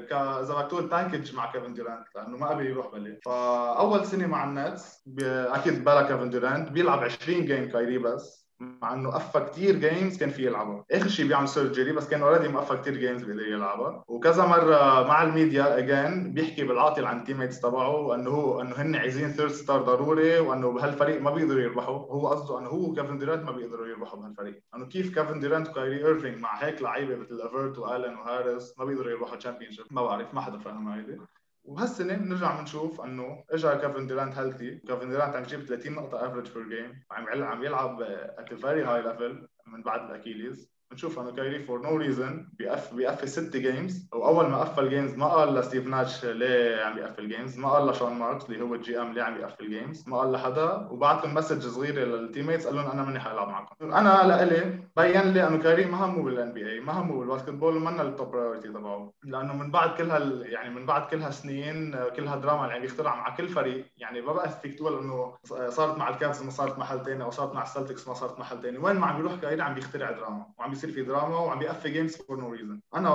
ك 0.05 0.13
إذا 0.13 0.53
بدك 0.53 0.67
تقول 0.67 0.87
package 0.87 1.35
مع 1.35 1.51
كيفن 1.51 1.73
دورانت 1.73 2.07
لأنه 2.15 2.37
ما 2.37 2.47
قبل 2.47 2.65
يروح 2.65 2.91
بلاه 2.91 3.19
فأول 3.25 4.05
سنة 4.05 4.27
مع 4.27 4.43
النتس 4.43 5.03
أكيد 5.21 5.83
بلا 5.83 6.01
كيفن 6.07 6.29
دورانت. 6.29 6.69
بيلعب 6.69 6.99
20 6.99 7.45
game 7.45 7.69
كايري 7.69 7.97
بس. 7.97 8.46
مع 8.59 8.93
إنه 8.93 9.11
قفى 9.11 9.39
كثير 9.39 9.75
games 9.75 10.17
كان 10.17 10.29
فيه 10.29 10.45
يلعبها. 10.45 10.85
آخر 10.91 11.07
شيء 11.07 11.27
بيعمل 11.27 11.47
surgery 11.47 11.91
بس 11.91 12.09
كان 12.09 12.21
already 12.21 12.47
مقفى 12.47 12.77
كثير 12.77 12.97
games 12.97 13.23
بيقدر 13.23 13.47
يلعبها. 13.47 14.03
وكذا 14.07 14.45
مرة 14.45 15.07
مع 15.07 15.23
ال 15.23 15.32
media 15.32 15.77
again 15.77 16.33
بيحكي 16.33 16.63
بالعاطل 16.63 17.05
عن 17.05 17.19
ال 17.19 17.37
teammates 17.37 17.59
تبعه 17.61 17.95
وانه 17.95 18.29
هو 18.29 18.61
إنه 18.61 18.75
هن 18.75 18.95
عايزين 18.95 19.29
third 19.29 19.51
star 19.51 19.81
ضروري 19.81 20.39
وإنه 20.39 20.71
بهالفريق 20.71 21.21
ما 21.21 21.31
بيقدروا 21.31 21.61
يربحوا. 21.61 21.97
هو 21.97 22.27
قصده 22.27 22.59
إنه 22.59 22.69
هو 22.69 22.89
وكيفن 22.89 23.17
ديرانت 23.17 23.43
ما 23.43 23.51
بيقدروا 23.51 23.87
يربحوا 23.87 24.19
بهالفريق. 24.19 24.63
إنه 24.75 24.85
كيف 24.85 25.15
كيفن 25.15 25.39
ديرانت 25.39 25.69
وكايري 25.69 26.05
إيرفينج 26.05 26.37
مع 26.39 26.63
هيك 26.63 26.81
لعيبة 26.81 27.15
مثل 27.15 27.41
ليفرت 27.41 27.77
وألن 27.77 28.15
وهاريس 28.17 28.73
ما 28.79 28.85
بيقدروا 28.85 29.11
يربحوا 29.11 29.35
champion 29.35 29.71
ما 29.91 30.01
بعرف 30.01 30.33
ما 30.33 30.41
حدا 30.41 30.57
فاهم 30.57 30.87
هيدي. 30.87 31.17
وهالسنه 31.67 32.15
بنرجع 32.15 32.59
بنشوف 32.59 33.01
إنه 33.01 33.43
اجى 33.49 33.69
كيفن 33.69 34.07
ديرانت 34.07 34.37
healthy 34.37 34.75
كيفن 34.75 35.09
ديرانت 35.09 35.35
عم 35.35 35.43
يجيب 35.43 35.65
30 35.65 35.93
نقطة 35.93 36.27
average 36.27 36.51
per 36.51 36.69
game 36.69 37.03
وعم 37.11 37.43
عم 37.43 37.63
يلعب 37.63 38.01
at 38.01 38.53
very 38.53 38.83
high 38.83 39.01
level 39.01 39.47
من 39.67 39.83
بعد 39.83 40.09
ال 40.09 40.16
Achilles. 40.16 40.76
بنشوف 40.91 41.19
انه 41.19 41.31
كايري 41.31 41.59
for 41.63 41.81
no 41.81 41.97
reason 41.97 42.47
بيقف 42.53 42.93
بيقفل 42.93 43.27
ست 43.27 43.57
games 43.57 44.07
واول 44.13 44.49
ما 44.49 44.57
قفل 44.57 44.89
games 44.89 45.15
ما 45.15 45.27
قال 45.27 45.55
لستيف 45.55 45.87
ناش 45.87 46.25
ليه 46.25 46.81
عم 46.83 46.95
بيقفل 46.95 47.29
games 47.29 47.57
ما 47.57 47.69
قال 47.69 47.87
لشون 47.87 48.13
ماركس 48.13 48.45
اللي 48.45 48.61
هو 48.63 48.75
ال 48.75 49.01
GM 49.01 49.13
ليه 49.13 49.23
عم 49.23 49.37
بيقفل 49.37 49.69
games 49.69 50.09
ما 50.09 50.17
قال 50.17 50.31
لحدا. 50.31 50.87
وبعث 50.91 51.25
لهم 51.25 51.33
message 51.33 51.61
صغيرة 51.67 52.05
لل 52.05 52.16
teammates 52.16 52.65
قال 52.67 52.75
لهم 52.75 52.91
أنا 52.91 53.03
ماني 53.03 53.19
حالعب 53.19 53.47
معكم. 53.47 53.91
أنا 53.93 54.27
لإلي 54.27 54.79
بين 54.97 55.21
لي 55.33 55.47
إنه 55.47 55.57
كايري 55.57 55.85
ما 55.85 56.05
همه 56.05 56.23
بال 56.23 56.53
NBA 56.53 56.79
ما 56.79 56.93
همه 56.93 57.19
بال 57.19 57.49
basketball 57.49 57.77
ومنا 57.77 58.01
ال 58.01 58.09
top 58.09 58.31
priority 58.31 58.67
تبعه. 58.67 59.13
لأنه 59.23 59.53
من 59.55 59.71
بعد 59.71 59.89
كل 59.97 60.11
هال 60.11 60.43
يعني 60.45 60.69
من 60.69 60.85
بعد 60.85 61.05
كل 61.07 61.21
هالسنين 61.21 61.95
كل 62.15 62.27
هالدراما 62.27 62.63
اللي 62.63 62.75
عم 62.75 62.83
يخترعها 62.83 63.15
مع 63.15 63.35
كل 63.35 63.49
فريق 63.49 63.85
يعني 63.97 64.21
ما 64.21 64.33
بقى 64.33 64.49
فيك 64.49 64.75
تقول 64.75 64.97
إنه 64.99 65.33
صارت 65.69 65.97
مع 65.97 66.09
الكافز 66.09 66.43
ما 66.43 66.51
صارت 66.51 66.79
محل 66.79 67.05
ثاني 67.05 67.23
أو 67.23 67.31
صارت 67.31 67.53
مع 67.55 67.63
السلتكس 67.63 68.07
ما 68.07 68.13
صارت 68.13 68.39
محل 68.39 68.61
ثاني 68.61 68.77
وين 68.77 68.95
ما 68.95 69.07
عم 69.07 69.17
بيروح 69.17 69.35
كايري 69.35 69.61
عم 69.61 69.73
بيخترع 69.73 70.11
دراما 70.11 70.45
وعم 70.57 70.76
بيصير 70.77 70.91
في 70.91 71.03
دراما 71.03 71.39
وعم 71.39 71.59
بيقفل 71.59 71.93
games 71.93 72.15
for 72.15 72.39
no 72.39 72.51
reason 72.51 72.79
أنا 72.95 73.09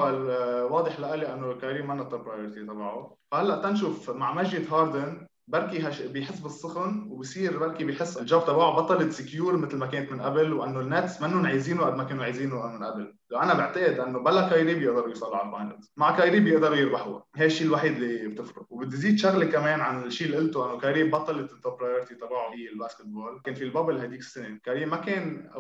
واضح 0.63 1.01
لإلي 1.01 1.35
إنه 1.35 1.55
كايري 1.55 1.83
ما 1.83 2.03
ال 2.03 2.08
top 2.08 2.25
priority 2.25 2.65
تبعه. 2.65 3.17
فهلأ 3.33 3.63
تنشوف 3.63 4.11
مع 4.11 4.35
مجي 4.35 4.73
هاردن 4.73 5.27
بركي 5.49 5.89
هش... 5.89 6.03
بيحس 6.03 6.41
بالسخن 6.41 7.07
وبصير 7.11 7.59
بركي 7.59 7.85
بيحس 7.85 8.19
ال 8.19 8.25
job 8.25 8.45
تبعه 8.45 8.77
بطلت 8.77 9.13
secure 9.13 9.57
مثل 9.57 9.77
ما 9.77 9.87
كانت 9.87 10.13
من 10.13 10.21
قبل 10.21 10.53
وإنه 10.53 10.81
النتس 10.81 11.23
منهم 11.23 11.47
عايزينه 11.47 11.85
قد 11.87 11.97
ما 11.97 12.05
كانوا 12.05 12.25
عايزينه 12.25 12.67
من 12.67 12.85
قبل. 12.85 13.15
أنا 13.35 13.55
بعتقد 13.55 13.99
إنه 13.99 14.19
بلا 14.19 14.49
كايري 14.49 14.75
بيقدروا 14.75 15.09
يوصلوا 15.09 15.37
على 15.37 15.47
ال 15.49 15.55
finals 15.55 15.93
مع 15.97 16.17
كايري 16.17 16.41
بيقدروا 16.41 16.77
يربحوا 16.77 17.21
هي 17.37 17.47
الشيء 17.47 17.67
الوحيد 17.67 17.97
اللي 17.97 18.29
بتفرق. 18.29 18.67
وبدي 18.71 18.97
زيد 18.97 19.19
شغلة 19.19 19.47
كمان 19.47 19.81
عن 19.81 20.05
الشيء 20.05 20.27
اللي 20.27 20.39
قلته 20.39 20.71
إنه 20.71 20.79
كايري 20.79 21.05
بطلت 21.05 21.53
ال 21.53 21.59
top 21.59 21.79
priority 21.79 22.15
تبعه 22.15 22.55
هي 22.55 22.69
ال 22.73 23.07
basketball 23.07 23.41
كان 23.45 23.55
في 23.55 23.65
ال 23.65 23.70
bubble 23.70 23.99
هذيك 23.99 24.21
السنة. 24.21 24.59
كايري 24.65 24.87
ما 24.87 24.97
كان 24.97 25.51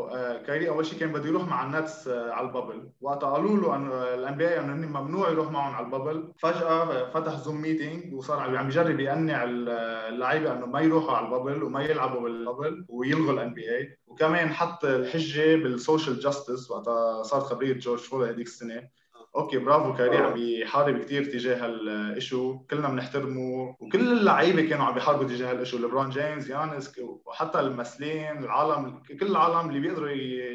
كايري 0.47 0.69
أول 0.69 0.87
شيء 0.87 1.01
كان 1.01 1.13
بده 1.13 1.29
يروح 1.29 1.49
مع 1.49 1.67
النتس 1.67 2.09
على 2.09 2.47
ال 2.47 2.52
bubble. 2.52 2.91
وقت 3.01 3.25
قالوا 3.25 3.57
له 3.57 3.77
إنه 3.77 4.15
ال 4.15 4.37
NBA 4.37 4.61
إنه 4.61 5.01
ممنوع 5.01 5.31
يروح 5.31 5.51
معهم 5.51 5.75
على 5.75 5.87
ال 5.87 5.92
bubble. 5.92 6.33
فجأة 6.39 7.11
فتح 7.11 7.37
Zoom 7.37 7.61
meeting 7.61 8.15
وصار 8.15 8.57
عم 8.57 8.67
يجرب 8.67 9.01
يقنع 9.01 9.45
اللعيبة 9.45 10.53
إنه 10.53 10.67
ما 10.67 10.81
يروحوا 10.81 11.17
على 11.17 11.27
ال 11.27 11.32
bubble 11.32 11.63
وما 11.63 11.83
يلعبوا 11.83 12.21
بال 12.21 12.37
bubble 12.37 12.85
ويلغوا 12.89 13.33
ال 13.33 13.55
NBA 13.55 13.99
وكمان 14.13 14.53
حط 14.53 14.85
الحجة 14.85 15.57
بال 15.57 15.73
social 15.73 16.21
justice 16.21 16.71
وقتها 16.71 17.23
صارت 17.23 17.45
خبريه 17.45 17.73
جورج 17.73 18.01
فلويد 18.01 18.29
هذيك 18.29 18.47
السنة. 18.47 18.89
okay 19.37 19.59
برافو 19.59 19.95
كايري 19.95 20.17
عم 20.17 20.35
بيحارب 20.35 20.99
كثير 20.99 21.25
تجاه 21.25 21.65
هال 21.65 21.91
issue 21.91 22.59
كلنا 22.59 22.89
بنحترمه 22.89 23.77
وكل 23.81 24.13
اللعيبة 24.13 24.69
كانوا 24.69 24.85
عم 24.85 24.95
بيحاربوا 24.95 25.25
تجاه 25.25 25.51
هال 25.51 25.59
issue 25.59 25.79
ليبرون 25.79 26.11
جيمس 26.11 26.51
يانس 26.51 26.93
وحتى 27.27 27.61
الممثلين 27.61 28.45
العالم 28.45 29.03
كل 29.21 29.27
العالم 29.27 29.69
اللي 29.69 29.81
بيقدروا 29.81 30.09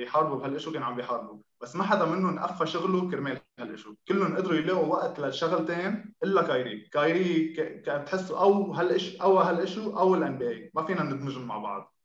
يحاربوا 0.03 0.37
بهال 0.37 0.50
issue 0.50 0.71
كانوا 0.71 0.87
عم 0.87 0.95
بيحاربوا. 0.95 1.37
بس 1.61 1.75
ما 1.75 1.83
حدا 1.83 2.05
منهم 2.05 2.39
قفى 2.39 2.65
شغله 2.65 3.09
كرمال 3.11 3.37
هال 3.59 3.69
issue 3.69 3.95
كلهم 4.07 4.37
قدروا 4.37 4.57
يلاقوا 4.57 4.85
وقت 4.85 5.19
للشغلتين 5.19 6.13
إلا 6.23 6.41
كايري. 6.41 6.89
كايري 6.93 7.47
كانت 7.85 8.07
تحسوا 8.07 8.39
أو 8.39 8.73
هال 8.73 8.88
issue 8.88 9.23
أو 9.23 9.37
هال 9.37 9.54
issue 9.54 9.97
أو 9.97 10.15
ال 10.15 10.37
NBA 10.37 10.71
ما 10.73 10.83
فينا 10.83 11.03
ندمجهم 11.03 11.47
مع 11.47 11.57
بعض. 11.57 11.96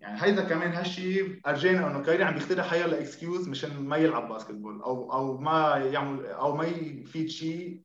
يعني 0.00 0.22
هيدا 0.22 0.44
كمان 0.44 0.72
هالشيء 0.72 1.40
أرجينا 1.46 1.86
إنه 1.90 2.02
كايري 2.02 2.24
عم 2.24 2.34
بيخترع 2.34 2.62
حيلا 2.62 3.00
excuse 3.00 3.48
مشان 3.48 3.70
ما 3.88 3.96
يلعب 3.96 4.28
basketball 4.28 4.82
أو 4.82 5.12
أو 5.12 5.38
ما 5.38 5.76
يعمل 5.92 6.26
أو 6.26 6.56
ما 6.56 6.64
يفيد 6.64 7.28
شيء 7.28 7.80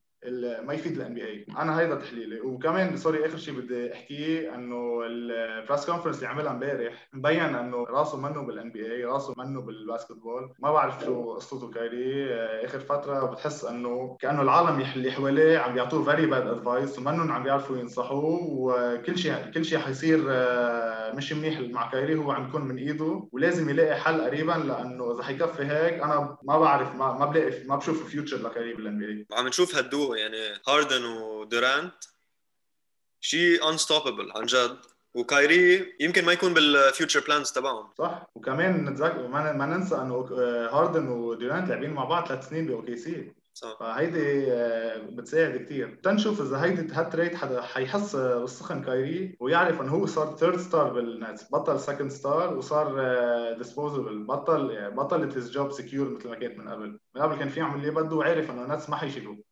ما 0.64 0.74
يفيد 0.74 0.96
ال 0.96 1.14
NBA 1.14 1.46
أنا 1.60 1.80
هيدا 1.80 1.96
تحليلي. 1.96 2.42
وكمان 2.42 2.98
sorry 2.98 3.26
آخر 3.26 3.38
شيء 3.38 3.54
بدي 3.54 3.94
أحكيه 3.94 4.56
إنه 4.56 5.02
ال 5.06 5.19
press 5.19 5.86
conference 5.86 6.16
اللي 6.16 6.28
عملها 6.28 6.52
امبارح 6.52 7.10
مبين 7.14 7.56
إنه 7.56 7.78
راسه 7.84 8.18
منه 8.18 8.42
بال 8.42 8.72
NBA 8.72 9.04
راسه 9.06 9.34
منه 9.38 9.62
بال 9.62 10.12
basketball 10.12 10.54
ما 10.60 10.72
بعرف 10.72 11.06
شو 11.06 11.34
قصته 11.34 11.72
كايري 11.72 12.34
آخر 12.66 12.80
فترة 12.80 13.26
بتحس 13.26 13.66
إنه 13.66 14.18
كأنه 14.20 14.42
العالم 14.42 14.82
اللي 14.96 15.12
حواليه 15.12 15.58
عم 15.58 15.74
بيعطوه 15.74 16.04
very 16.04 16.26
bad 16.26 16.48
advice 16.48 17.00
ومنهم 17.00 17.32
عم 17.32 17.44
بيعرفوا 17.44 17.78
ينصحوه 17.78 18.40
وكل 18.52 19.18
شيء 19.18 19.52
كل 19.54 19.66
شيء 19.66 19.80
حيصير 19.80 20.20
مش 21.16 21.34
منيح 21.34 21.60
مع 21.60 21.92
كايري 21.92 22.16
هو 22.16 22.32
عم 22.32 22.48
يكون 22.48 22.62
من 22.62 22.78
إيده 22.78 23.30
ولازم 23.32 23.70
يلاقي 23.70 23.96
حل 23.96 24.22
قريبا 24.22 24.52
لأنه 24.52 25.14
إذا 25.16 25.24
حيكفي 25.24 25.64
هيك 25.64 25.94
أنا 25.94 26.38
ما 26.44 26.60
بعرف 26.60 26.96
ما, 26.96 27.14
ما 27.14 27.26
بلاقي 27.26 27.64
ما 27.68 27.76
بشوف 27.76 28.10
future 28.10 28.38
لكايري 28.38 28.74
بال 28.74 28.98
NBA 28.98 29.26
عم 29.34 29.48
نشوف 29.48 29.80
هالدو 30.10 30.16
يعني 30.16 30.62
هاردن 30.68 31.06
ودورانت 31.06 31.94
شيء 33.22 33.70
unstoppable 33.70 34.32
عن 34.36 34.46
جد. 34.46 34.78
وكايري 35.14 35.96
يمكن 36.00 36.26
ما 36.26 36.34
يكون 36.34 36.54
بال 36.54 36.70
future 36.70 37.20
plans 37.20 37.52
تبعهم. 37.52 37.90
صح. 37.98 38.28
وكمان 38.36 38.86
نتذكر 38.86 39.28
ما, 39.28 39.54
ما 39.54 39.66
ننسى 39.66 39.96
إنه 39.96 40.16
هاردن 40.72 41.08
ودورانت 41.08 41.70
لاعبين 41.70 41.94
مع 41.94 42.04
بعض 42.06 42.28
ثلاث 42.28 42.50
سنين 42.50 42.68
ب 42.68 42.96
OKC 42.96 43.34
صح. 43.54 43.78
فهيدي 43.80 44.46
بتساعد 45.16 45.58
كثير 45.58 46.00
تنشوف 46.04 46.42
إذا 46.42 46.64
هيدي 46.64 46.94
هال 46.94 47.06
trade 47.06 47.36
حدا 47.36 47.62
حيحس 47.62 48.16
بالسخن 48.16 48.84
كايري 48.84 49.38
ويعرف 49.40 49.82
إنه 49.82 49.92
هو 49.92 50.06
صار 50.06 50.38
third 50.38 50.60
star 50.60 50.94
بالنتس 50.94 51.52
بطل 51.52 51.80
second 51.80 52.12
star 52.12 52.58
وصار 52.58 52.88
disposable 53.58 54.24
بطل 54.24 54.92
بطلت 54.92 55.36
his 55.36 55.52
job 55.52 55.72
secure 55.72 56.10
مثل 56.10 56.30
ما 56.30 56.36
كانت 56.36 56.58
من 56.58 56.70
قبل. 56.70 57.00
من 57.16 57.22
قبل 57.22 57.36
كان 57.36 57.50
في 57.50 57.60
يعمل 57.60 57.80
اللي 57.80 57.92
بده 57.92 58.16
وعرف 58.16 58.50
إنه 58.50 58.64
النتس 58.64 58.90
ما 58.90 58.96
حيشيلوه. 58.96 59.49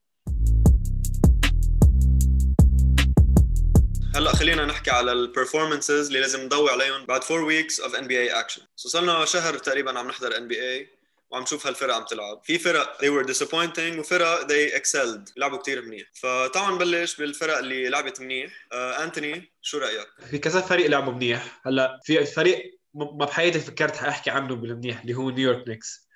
هلأ 4.17 4.35
خلينا 4.35 4.65
نحكي 4.65 4.91
على 4.91 5.11
ال 5.11 5.19
performances 5.19 6.07
اللي 6.07 6.19
لازم 6.19 6.43
نضوي 6.43 6.71
عليهم 6.71 7.05
بعد 7.05 7.21
4 7.31 7.45
weeks 7.45 7.79
of 7.79 7.95
NBA 7.95 8.19
action 8.19 8.61
صرنا 8.75 9.25
شهر 9.25 9.57
تقريبا 9.57 9.99
عم 9.99 10.07
نحضر 10.07 10.37
NBA 10.37 10.89
وعم 11.29 11.43
نشوف 11.43 11.67
هالفرق 11.67 11.95
عم 11.95 12.05
تلعب. 12.05 12.41
في 12.43 12.59
فرق 12.59 12.97
they 12.97 13.07
were 13.07 13.27
disappointing 13.27 13.99
وفرق 13.99 14.47
they 14.47 14.79
excelled. 14.79 15.31
لعبوا 15.37 15.57
كتير 15.57 15.81
منيح. 15.81 16.07
فتعال 16.13 16.75
نبلش 16.75 17.15
بالفرق 17.15 17.57
اللي 17.57 17.89
لعبت 17.89 18.21
منيح. 18.21 18.67
آه 18.71 19.03
انتوني 19.03 19.51
شو 19.61 19.77
رأيك؟ 19.77 20.07
في 20.29 20.37
كذا 20.37 20.61
فريق 20.61 20.87
لعبوا 20.87 21.13
منيح. 21.13 21.61
هلأ 21.65 21.99
في 22.03 22.25
فريق 22.25 22.79
ما 22.93 23.25
بحياتي 23.25 23.59
فكرت 23.59 23.95
حاحكي 23.95 24.29
عنه 24.29 24.55
بالمنيح 24.55 25.01
اللي 25.01 25.13
هو 25.13 25.29
نيويورك 25.29 25.67
نيكس 25.67 26.06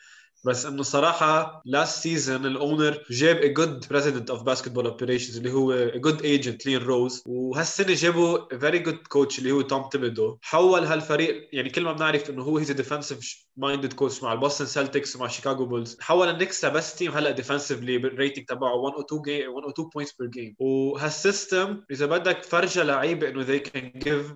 بس 0.44 0.66
إنه 0.66 0.84
صراحة 0.84 1.62
last 1.66 2.04
season 2.04 2.46
ال 2.46 2.55
owner 2.55 3.04
جاب 3.12 3.38
a 3.38 3.48
good 3.48 3.86
president 3.90 4.30
of 4.30 4.42
basketball 4.44 4.86
operations 4.86 5.38
اللي 5.38 5.52
هو 5.52 5.72
a 5.72 5.98
good 5.98 6.22
agent 6.22 6.66
لين 6.66 6.78
روز 6.82 7.24
وهالسنة 7.26 7.94
جابوا 7.94 8.58
very 8.60 8.80
good 8.80 8.98
coach 9.10 9.40
اللي 9.40 9.52
هو 9.52 9.62
توم 9.62 9.90
تيبيدو 9.90 10.38
حول 10.42 10.84
هالفريق 10.86 11.50
يعني 11.54 11.70
كل 11.70 11.84
ما 11.84 11.94
بنعرف 11.94 12.30
إنه 12.30 12.44
هو 12.44 12.58
he's 12.58 12.72
defensive 12.72 13.46
minded 13.62 13.94
coach 13.94 14.24
مع 14.24 14.34
البوستن 14.34 14.66
سلتكس 14.66 15.16
ومع 15.16 15.28
شيكاغو 15.28 15.66
بولز. 15.66 15.98
حول 16.00 16.30
النكس 16.30 16.66
best 16.66 16.96
team 16.96 17.12
هلأ 17.12 17.32
defensively 17.32 17.98
بال 17.98 18.10
rating 18.10 18.46
تبعه 18.46 18.82
102 18.82 19.22
game 19.22 19.54
102 19.54 19.90
points 19.90 20.14
per 20.20 20.28
game 20.28 20.56
وهال 20.60 21.00
system 21.00 21.82
إذا 21.92 22.06
بدك 22.06 22.44
فرجى 22.44 22.84
لعيبه 22.84 23.30
إنه 23.30 23.46
they 23.46 23.62
can 23.62 24.08
give 24.08 24.36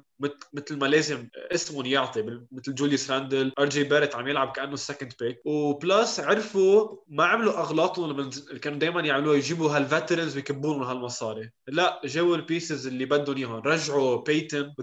مثل 0.54 0.78
ما 0.78 0.86
لازم 0.86 1.28
اسمهم 1.36 1.86
يعطي 1.86 2.22
مثل 2.52 2.76
جوليوس 2.76 3.12
راندل 3.12 3.52
آر 3.60 3.70
جي 3.70 3.84
باريت 3.84 4.16
عم 4.16 4.28
يلعب 4.28 4.52
كأنه 4.52 4.74
ال 4.74 4.80
second 4.80 5.14
pick 5.20 5.42
و 5.46 5.61
plus 5.61 6.20
عرفوا 6.20 6.98
ما 7.08 7.24
عملوا 7.26 7.60
أغلاطهم 7.60 8.20
اللي 8.20 8.60
كانوا 8.60 8.80
دائما 8.80 9.02
يعملوها 9.02 9.38
يجيبوا 9.38 9.70
هال 9.70 9.83
veterans 9.83 10.36
ويكبوا 10.36 10.74
لهم 10.74 10.84
هالمصاري 10.84 11.50
لا 11.68 12.02
جابوا 12.06 12.36
ال 12.36 12.43
pieces 12.43 12.88
اللي 12.88 13.06
بدهم 13.06 13.38
إياهم. 13.38 13.56
رجعوا 13.56 14.22
بيتن 14.22 14.74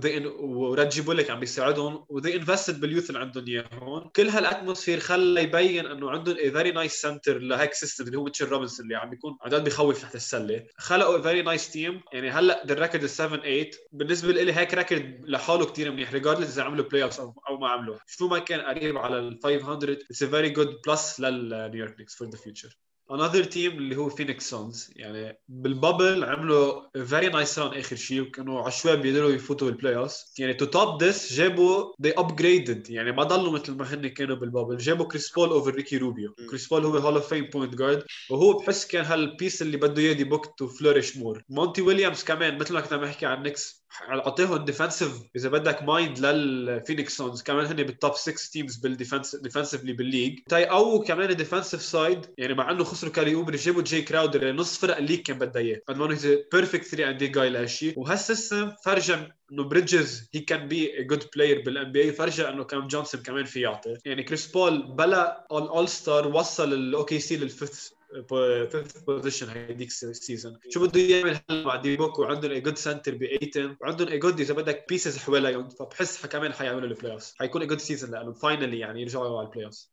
وريجي 0.41 1.03
بولوك 1.03 1.31
عم 1.31 1.41
بيساعدهم 1.41 2.05
و 2.09 2.14
they 2.14 2.37
invested 2.37 2.81
بال 2.81 2.89
youth 2.89 3.11
اللي 3.11 3.21
عندهم 3.21 3.45
إياهم. 3.49 4.09
كل 4.17 4.31
هال 4.39 4.49
atmosphere 4.49 5.01
خلى 5.01 5.43
يبين 5.43 5.87
إنه 5.87 6.11
عندهم 6.11 6.37
a 6.37 6.51
very 6.55 6.75
nice 6.75 6.95
center 7.03 7.29
لهيك 7.29 7.75
system 7.75 8.05
اللي 8.05 8.19
هو 8.19 8.25
ميتشل 8.25 8.47
روبنسون 8.47 8.85
اللي 8.85 8.97
عم 8.97 9.11
بيكون 9.11 9.39
عن 9.43 9.51
جد 9.51 9.65
بخوف 9.65 10.03
تحت 10.03 10.15
السلة. 10.15 10.67
خلقوا 10.79 11.19
very 11.19 11.45
nice 11.47 11.65
team. 11.65 11.95
يعني 12.13 12.31
هلأ 12.31 12.65
ال 12.65 12.71
record 12.71 13.07
7 13.07 13.41
8 13.41 13.71
بالنسبة 13.93 14.33
لي 14.33 14.53
هيك 14.53 14.75
record 14.75 15.25
لحاله 15.27 15.67
كثير 15.67 15.91
منيح 15.91 16.13
regardless 16.13 16.53
إذا 16.53 16.63
عملوا 16.63 16.85
playoff 16.85 17.21
أو 17.21 17.59
ما 17.61 17.69
عملوا. 17.69 17.97
شو 18.07 18.29
ما 18.29 18.39
كان 18.39 18.61
قريب 18.61 18.99
على 18.99 19.19
ال 19.19 19.39
500 19.43 19.93
it's 19.93 20.23
a 20.23 20.27
very 20.27 20.51
good 20.51 20.81
plus 20.87 21.21
لل 21.21 21.38
New 21.38 21.64
York 21.64 21.99
Knicks 21.99 22.15
for 22.15 22.29
the 22.29 22.39
future 22.39 22.79
another 23.13 23.45
team 23.45 23.57
اللي 23.57 23.97
هو 23.97 24.09
فينيكس 24.09 24.51
سونز 24.51 24.91
يعني 24.97 25.39
بال 25.49 25.68
bubble 25.68 26.25
عملوا 26.25 26.83
very 27.05 27.29
nice 27.29 27.59
run 27.59 27.79
آخر 27.79 27.97
شيء 27.97 28.21
وكانوا 28.21 28.63
عشوائي 28.63 28.97
بيقدروا 28.97 29.31
يفوتوا 29.31 29.71
بال 29.71 29.97
playoff 29.97 30.23
يعني 30.39 30.55
to 30.55 30.65
top 30.65 31.03
this 31.03 31.33
جابوا 31.33 31.93
they 32.07 32.11
upgraded. 32.23 32.91
يعني 32.91 33.13
ما 33.13 33.23
ضلوا 33.23 33.53
مثل 33.53 33.73
ما 33.73 33.95
هن 33.95 34.09
كانوا 34.09 34.37
بال 34.37 34.46
bubble. 34.46 34.77
جابوا 34.77 35.07
كريس 35.07 35.31
بول 35.33 35.49
over 35.49 35.75
ريكي 35.75 35.97
روبيو 35.97 36.35
كريس 36.51 36.69
بول 36.69 36.85
هو 36.85 36.97
Hall 36.97 37.15
of 37.15 37.29
Fame 37.29 37.45
point 37.45 37.75
guard 37.75 38.05
وهو 38.31 38.53
بحس 38.59 38.87
كان 38.87 39.05
هال 39.05 39.22
piece 39.22 39.63
اللي 39.63 39.77
بده 39.77 40.03
إياه 40.03 40.13
دي 40.13 40.25
بوك 40.25 40.47
to 40.59 40.67
flourish 40.69 41.17
more 41.17 41.43
مونتي 41.49 41.83
ويليامز 41.83 42.25
كمان 42.25 42.59
مثل 42.59 42.75
ما 42.75 42.81
كنا 42.81 42.99
عم 42.99 43.05
نحكي 43.05 43.27
عن 43.27 43.43
نيكس 43.43 43.82
اعطيهم 44.01 44.65
defensive 44.65 45.13
إذا 45.37 45.49
بدك 45.49 45.83
mind 45.83 46.19
للفينيكس 46.19 47.17
سونز 47.17 47.43
كمان 47.43 47.67
هن 47.67 47.77
بال 47.77 47.92
top 47.92 48.15
6 48.15 48.51
teams 48.53 48.77
بال 48.77 48.90
defense 48.90 49.37
defensively 49.37 49.93
بال 49.93 50.04
league 50.04 50.39
أو 50.53 51.01
كمان 51.01 51.37
defensive 51.37 51.83
side 51.83 52.27
يعني 52.39 52.55
مع 52.55 52.71
إنه 52.71 52.85
خسروا 52.85 53.13
كيلي 53.13 53.35
اوبري 53.35 53.57
جابوا 53.57 53.83
جاي 53.83 54.03
كراودر 54.03 54.43
يعني 54.43 54.57
نص 54.57 54.79
فرق 54.79 54.97
ال 54.97 55.01
league 55.01 55.23
كان 55.23 55.39
بدها 55.39 55.63
إياه. 55.63 55.81
فمان 55.89 56.19
perfect 56.53 56.85
3 56.85 57.11
and 57.11 57.19
D 57.19 57.29
جاي 57.29 57.51
لهالشيء 57.51 57.99
وهال 57.99 58.24
system 58.24 58.73
فرجع 58.85 59.27
إنه 59.53 59.65
بريدجز 59.65 60.29
هي 60.35 60.41
كان 60.41 60.69
be 60.69 61.01
a 61.01 61.03
good 61.03 61.25
player 61.37 61.63
بال 61.63 61.93
NBA 61.93 62.13
فرجع 62.13 62.49
إنه 62.49 62.65
كان 62.65 62.87
جونسون 62.87 63.23
كمان 63.23 63.45
في 63.45 63.61
يعطي. 63.61 63.97
يعني 64.05 64.23
كريس 64.23 64.47
بول 64.47 64.83
بلا 64.83 65.47
all 65.51 65.89
star 65.89 66.29
وصل 66.29 66.73
ال 66.73 67.19
OKC 67.19 67.37
لل 67.37 67.52
fifth 67.52 67.91
fifth 68.29 69.03
position 69.03 69.49
هيديك 69.49 69.89
ال 69.89 69.99
season 69.99 70.59
شو 70.69 70.87
بده 70.87 71.01
يعمل 71.01 71.39
هلا 71.51 71.65
مع 71.65 71.77
ديبوك 71.77 72.19
وعندهم 72.19 72.51
a 72.51 72.61
good 72.61 72.79
center 72.79 73.15
ايتن 73.15 73.77
وعندهم 73.81 74.09
a 74.09 74.19
good 74.19 74.41
اذا 74.41 74.55
بدك 74.55 74.85
pieces 74.89 75.19
حواليهم 75.19 75.69
فبحس 75.69 76.27
كمان 76.27 76.53
حيعملوا 76.53 76.89
ال 76.89 77.13
playoff 77.13 77.33
حيكون 77.39 77.61
a 77.61 77.67
good 77.67 77.79
season 77.79 78.11
لأنه 78.11 78.33
finally 78.33 78.79
يعني 78.79 79.03
يرجعوا 79.03 79.39
على 79.39 79.47
ال 79.47 79.65
playoff 79.65 79.87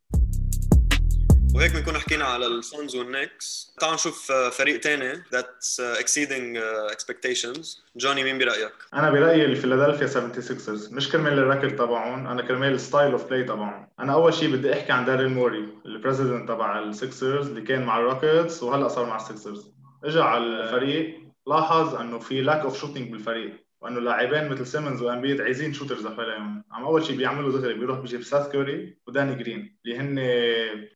وهيك 1.56 1.74
بنكون 1.74 1.98
حكينا 1.98 2.26
على 2.26 2.48
السونز 2.48 2.96
والنكس 2.96 3.74
تعالوا 3.80 3.96
نشوف 3.96 4.32
آه، 4.32 4.50
فريق 4.50 4.82
ثاني 4.82 5.24
that's 5.34 5.80
exceeding 5.80 6.58
expectations 6.92 7.84
جوني 7.96 8.24
مين 8.24 8.38
برأيك؟ 8.38 8.74
أنا 8.94 9.10
برأيي 9.10 9.46
الفيلادلفيا 9.46 10.08
76 10.08 10.96
مش 10.96 11.10
كرمال 11.10 11.34
ال 11.40 11.45
record 11.45 11.76
تبعهم 11.76 12.28
أنا 12.28 12.42
كرمال 12.42 12.74
ال 12.74 12.80
style 12.80 13.12
of 13.12 13.26
play 13.30 13.44
تبعهم. 13.44 13.88
أنا 14.00 14.14
أول 14.14 14.34
شيء 14.34 14.52
بدي 14.56 14.74
أحكي 14.74 14.92
عن 14.92 15.06
داريل 15.06 15.34
موري 15.34 15.70
ال 15.86 15.92
president 15.92 16.48
تبع 16.50 16.80
السكسرز 16.80 17.48
اللي 17.48 17.62
كان 17.62 17.84
مع 17.86 17.98
الروكيتس 18.00 18.64
وهلأ 18.64 18.88
صار 18.88 19.06
مع 19.06 19.16
السكسرز 19.16 19.72
اجى 20.04 20.20
على 20.20 20.44
الفريق 20.44 21.20
لاحظ 21.48 21.96
إنه 21.96 22.20
في 22.20 22.42
lack 22.42 22.60
of 22.60 22.80
shooting 22.80 23.12
بالفريق. 23.12 23.69
وأنه 23.82 24.00
لاعبين 24.00 24.50
مثل 24.50 24.68
سيمنز 24.68 25.02
وامبيد 25.02 25.42
عايزين 25.42 25.74
shooters 25.74 26.08
حواليهم 26.08 26.64
عم 26.72 26.84
أول 26.84 27.06
شيء 27.06 27.18
بيعملوا 27.18 27.52
دغري 27.52 27.74
بيروح 27.74 28.00
بيجيب 28.00 28.24
سيث 28.24 28.52
كوري 28.52 28.98
وداني 29.08 29.36
جرين 29.36 29.78
اللي 29.86 29.98
هن 29.98 30.16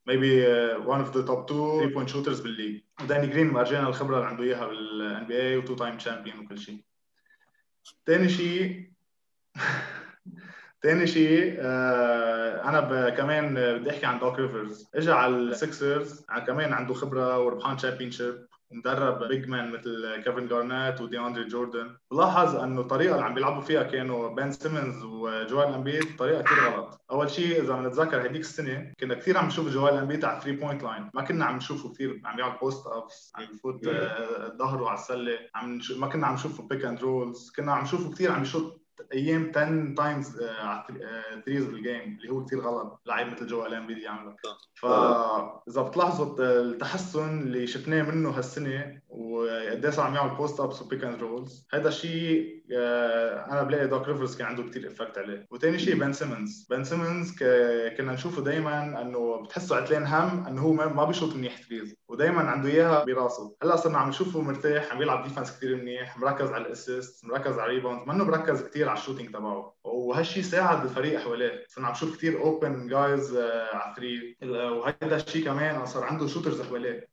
maybe 0.08 0.48
one 0.75 1.00
of 1.00 1.17
the 1.17 1.22
top 1.22 1.46
2 1.46 1.80
3 1.80 1.94
point 1.93 2.10
shooters 2.10 2.39
بال 2.39 2.50
league 2.50 2.82
وداني 3.04 3.28
جرين 3.28 3.48
مرجعنا 3.48 3.88
الخبرة 3.88 4.16
اللي 4.16 4.28
عنده 4.28 4.44
اياها 4.44 4.68
بال 4.67 5.27
NBA 5.27 5.41
و 5.41 5.58
two 5.58 5.75
time 5.75 5.98
champion 5.98 6.39
وكل 6.40 6.58
شيء 6.58 6.84
ثاني 8.06 8.30
شيء 8.30 8.90
ثاني 10.84 11.08
شيء 11.16 11.58
آه 11.60 12.70
أنا 12.70 13.10
كمان 13.10 13.78
بدي 13.80 13.90
أحكي 13.90 14.06
عن 14.06 14.20
دوك 14.20 14.40
ريفرز 14.40 14.90
اجى 14.96 15.12
على 15.12 15.36
السكسرز 15.36 16.25
كمان 16.48 16.74
عنده 16.74 16.94
خبرة 16.94 17.40
وربحان 17.40 17.78
championship 17.77 18.48
مدرب 18.72 19.27
big 19.27 19.48
man 19.48 19.72
مثل 19.72 20.22
كيفن 20.24 20.48
جارنيت 20.48 21.01
ودي 21.01 21.20
اندري 21.20 21.48
جوردن. 21.48 21.98
بلاحظ 22.12 22.55
إنه 22.55 22.82
الطريقة 22.82 23.13
اللي 23.15 23.25
عم 23.25 23.34
بيلعبوا 23.34 23.62
فيها 23.62 23.84
كانوا 23.84 24.36
بن 24.36 24.51
سيمنز 24.51 25.03
وجوال 25.03 25.74
أمبيد 25.74 26.17
طريقة 26.17 26.41
كثير 26.41 26.58
غلط. 26.70 27.01
أول 27.12 27.29
شيء 27.32 27.62
إذا 27.63 27.75
بنتذكر 27.75 28.22
هذيك 28.22 28.41
السنة 28.41 28.93
كنا 29.00 29.13
كثير 29.15 29.38
عم 29.38 29.48
نشوف 29.48 29.70
جوال 29.70 29.93
أمبيد 29.93 30.25
على 30.25 30.41
3 30.41 30.60
point 30.60 30.84
line 30.84 31.10
ما 31.13 31.22
كنا 31.22 31.46
عم 31.46 31.55
نشوفه 31.58 31.93
كثير 31.93 32.22
عم 32.25 32.39
يعمل 32.39 32.58
post 32.62 32.88
ups 32.88 33.34
عم 33.36 33.43
يفوت 33.43 33.88
آه، 33.88 34.58
ظهره 34.58 34.88
على 34.89 35.00
السلة 35.00 35.39
عم 35.55 35.74
نشوف 35.74 35.98
ما 35.98 36.08
كنا 36.08 36.27
عم 36.27 36.34
نشوفه 36.34 36.67
pick 36.67 36.86
and 36.86 37.01
rolls 37.01 37.51
كنا 37.55 37.74
عم 37.74 37.84
نشوفه 37.84 38.12
كثير 38.12 38.32
عم 38.32 38.41
يشوط 38.41 38.83
أيام 39.13 39.51
10 39.55 39.93
times 39.96 40.38
3 40.38 41.43
بال 41.46 41.70
game 41.70 42.17
اللي 42.21 42.29
هو 42.29 42.45
كثير 42.45 42.59
غلط 42.59 43.01
لعيب 43.05 43.27
مثل 43.27 43.47
جوال 43.47 43.73
امبيد 43.73 43.97
يعمله. 43.97 44.35
فاذا 44.75 45.81
بتلاحظوا 45.81 46.35
التحسن 46.39 47.41
اللي 47.41 47.67
شفناه 47.67 48.01
منه 48.01 48.29
هالسنة 48.29 49.01
وقد 49.13 49.89
صار 49.89 50.05
عم 50.05 50.15
يعمل 50.15 50.36
post 50.36 50.60
ups 50.60 50.82
و 50.82 50.86
pick 50.86 51.03
and 51.03 51.22
rolls 51.22 51.67
هذا 51.74 51.88
الشيء 51.88 52.63
أنا 53.51 53.63
بلاقي 53.63 53.88
دوك 53.88 54.08
ريفرز 54.08 54.38
كان 54.38 54.48
عنده 54.48 54.63
كثير 54.63 54.88
effect 54.88 55.17
عليه. 55.17 55.48
وثاني 55.51 55.79
شيء 55.79 55.96
بن 55.96 56.13
سيمنز 56.13 56.67
بن 56.70 56.84
سيمنز 56.84 57.38
كنا 57.98 58.13
نشوفه 58.13 58.41
دائما 58.41 59.01
إنه 59.01 59.43
بتحسه 59.43 59.75
عتلان 59.75 60.05
هم 60.05 60.48
إنه 60.48 60.62
هو 60.62 60.74
ما 60.74 61.05
بيشوط 61.05 61.36
منيح 61.36 61.62
threes 61.62 61.96
ودائما 62.08 62.41
عنده 62.41 62.70
إياها 62.70 63.05
براسه. 63.05 63.55
هلأ 63.63 63.75
صرنا 63.75 63.98
عم 63.98 64.10
نشوفه 64.10 64.41
مرتاح 64.41 64.93
عم 64.93 65.01
يلعب 65.01 65.24
defense 65.24 65.58
كثير 65.58 65.75
منيح 65.75 66.17
مركز 66.17 66.51
على 66.51 66.65
ال 66.65 66.74
assist 66.74 67.25
مركز 67.25 67.53
على 67.53 67.63
ال 67.72 67.76
rebound 67.76 68.08
منه 68.08 68.24
مركز 68.24 68.63
كثير 68.63 68.89
على 68.89 69.00
ال 69.00 69.03
shooting 69.03 69.29
تبعه. 69.29 69.75
وهالشيء 69.84 70.43
ساعد 70.43 70.84
الفريق 70.84 71.20
حواليه. 71.20 71.65
صرنا 71.67 71.88
عم 71.88 71.93
نشوف 71.93 72.17
كثير 72.17 72.41
open 72.41 72.88
guys 72.88 73.38
على 73.38 73.91
ال 73.91 73.99
three 73.99 74.38
وهذا 74.43 75.15
الشيء 75.15 75.46
كمان 75.46 75.86
صار 75.86 76.03
عنده 76.03 76.27
shooters 76.27 76.62
حواليه. 76.62 77.12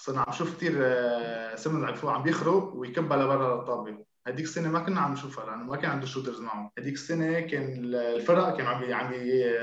صرنا 0.00 0.20
عم 0.20 0.26
نشوف 0.28 0.56
كثير 0.56 0.72
آه، 0.78 1.56
سيمنز 1.56 2.04
عم 2.04 2.22
بيخرق 2.22 2.72
ويكبها 2.74 3.16
لبرا 3.16 3.54
الطابة. 3.60 3.98
هديك 4.26 4.44
السنة 4.44 4.68
ما 4.68 4.80
كنا 4.80 5.00
عم 5.00 5.12
نشوفها 5.12 5.46
لأنه 5.46 5.64
ما 5.64 5.76
كان 5.76 5.90
عنده 5.90 6.06
shooters 6.06 6.40
معه 6.40 6.72
هديك 6.78 6.94
السنة 6.94 7.40
كان 7.40 7.94
الفرق 7.94 8.56
كانوا 8.56 8.72
عم 8.72 8.92
عم 8.92 9.12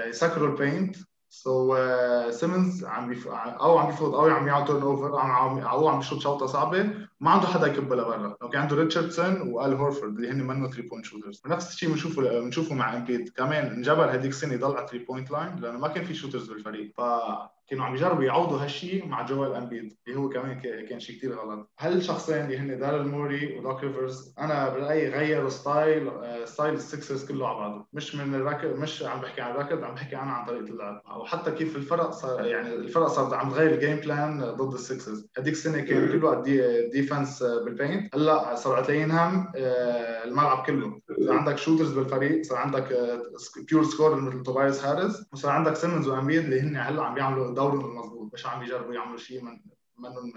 يسكروا 0.09 0.47
ال 0.47 0.55
paint 0.55 0.95
so 1.29 1.77
سيمنز 2.31 2.85
عم 2.85 3.09
بيف... 3.09 3.27
أو 3.27 3.77
عم 3.77 3.87
بيفوت 3.87 4.13
أو 4.13 4.29
عم 4.29 4.47
يعمل 4.47 4.65
turnover 4.65 5.09
أو 5.13 5.17
عم 5.17 5.59
أو 5.59 5.87
عم 5.87 5.99
يشوط 5.99 6.19
شوطة 6.19 6.45
صعبة. 6.45 6.93
ما 7.19 7.31
عنده 7.31 7.47
حدا 7.47 7.67
يكبها 7.67 7.97
لبرا 7.97 8.37
لو 8.41 8.49
كان 8.49 8.61
عنده 8.61 8.75
ريتشاردسون 8.75 9.41
وآل 9.41 9.73
هورفورد 9.73 10.15
اللي 10.15 10.31
هن 10.31 10.47
منه 10.47 10.69
3 10.69 10.89
point 10.89 11.05
shooters 11.05 11.41
نفس 11.47 11.73
الشيء 11.73 11.89
بنشوفه 11.89 12.39
بنشوفه 12.39 12.75
مع 12.75 12.97
امبيد 12.97 13.29
كمان 13.29 13.67
انجبر 13.67 14.15
هديك 14.15 14.31
السنة 14.31 14.53
يضل 14.53 14.77
على 14.77 14.87
3 14.87 15.05
point 15.05 15.31
line 15.31 15.55
لأنه 15.55 15.79
ما 15.79 15.87
كان 15.87 16.05
في 16.05 16.13
shooters 16.13 16.51
بالفريق. 16.51 16.93
ف 16.97 17.01
كانوا 17.67 17.85
عم 17.85 17.95
يجربوا 17.95 18.23
يعوضوا 18.23 18.57
هالشيء 18.57 19.07
مع 19.07 19.25
جوال 19.25 19.55
امبيد 19.55 19.97
اللي 20.07 20.19
هو 20.19 20.29
كمان 20.29 20.59
كان 20.89 20.99
شيء 20.99 21.17
كثير 21.17 21.35
غلط. 21.35 21.69
هالشخصين 21.79 22.37
اللي 22.37 22.57
هن 22.57 22.79
دارل 22.79 23.07
موري 23.07 23.57
ودوك 23.57 23.83
ريفرز 23.83 24.33
أنا 24.39 24.69
برأيي 24.69 25.09
غيروا 25.09 25.49
style 25.49 26.11
style 26.45 26.73
السكسرز 26.73 27.25
كله 27.31 27.47
على 27.47 27.57
بعضه. 27.57 27.85
مش 27.93 28.15
من 28.15 28.35
الركض 28.35 28.79
مش 28.79 29.03
عم 29.03 29.21
بحكي 29.21 29.41
عن 29.41 29.51
الركض 29.51 29.83
عم 29.83 29.95
بحكي 29.95 30.15
أنا 30.15 30.31
عن 30.31 30.45
طريقة 30.45 30.63
اللعب. 30.63 31.01
وحتى 31.21 31.51
كيف 31.51 31.75
الفرق 31.75 32.09
صار 32.11 32.45
يعني 32.45 32.75
الفرق 32.75 33.07
صارت 33.07 33.33
عم 33.33 33.51
تغير 33.51 33.73
ال 33.73 33.78
game 33.78 33.97
plan 33.97 34.51
ضد 34.51 34.73
السكسرز 34.73 35.27
هذيك 35.37 35.53
السنة 35.53 35.79
كان 35.79 36.07
كل 36.11 36.23
وقت 36.25 36.43
دي 36.43 36.87
defense 36.89 37.43
بال 37.43 37.64
paint 37.64 38.15
هلأ 38.15 38.55
صار 38.55 38.83
تلاقيهم 38.83 39.47
آه، 39.55 40.23
الملعب 40.23 40.65
كله. 40.65 40.99
صار 41.25 41.37
عندك 41.37 41.57
shooters 41.57 41.93
بالفريق 41.93 42.43
صار 42.43 42.57
عندك 42.57 42.87
pure 43.69 43.83
آه، 43.83 43.87
scorer 43.87 44.15
مثل 44.15 44.43
توبايس 44.43 44.85
هاريس 44.85 45.23
وصار 45.33 45.51
عندك 45.51 45.75
سيمنز 45.75 46.07
وامبيد 46.07 46.43
اللي 46.43 46.61
هن 46.61 46.75
هلأ 46.77 47.03
عم 47.03 47.13
بيعملوا 47.13 47.56
دورهم 47.57 47.85
المضبوط 47.85 48.33
مش 48.33 48.45
عم 48.45 48.63
يجربوا 48.63 48.93
يعملوا 48.93 49.17
شيء 49.17 49.41
من 49.41 49.59
منهم 49.97 50.33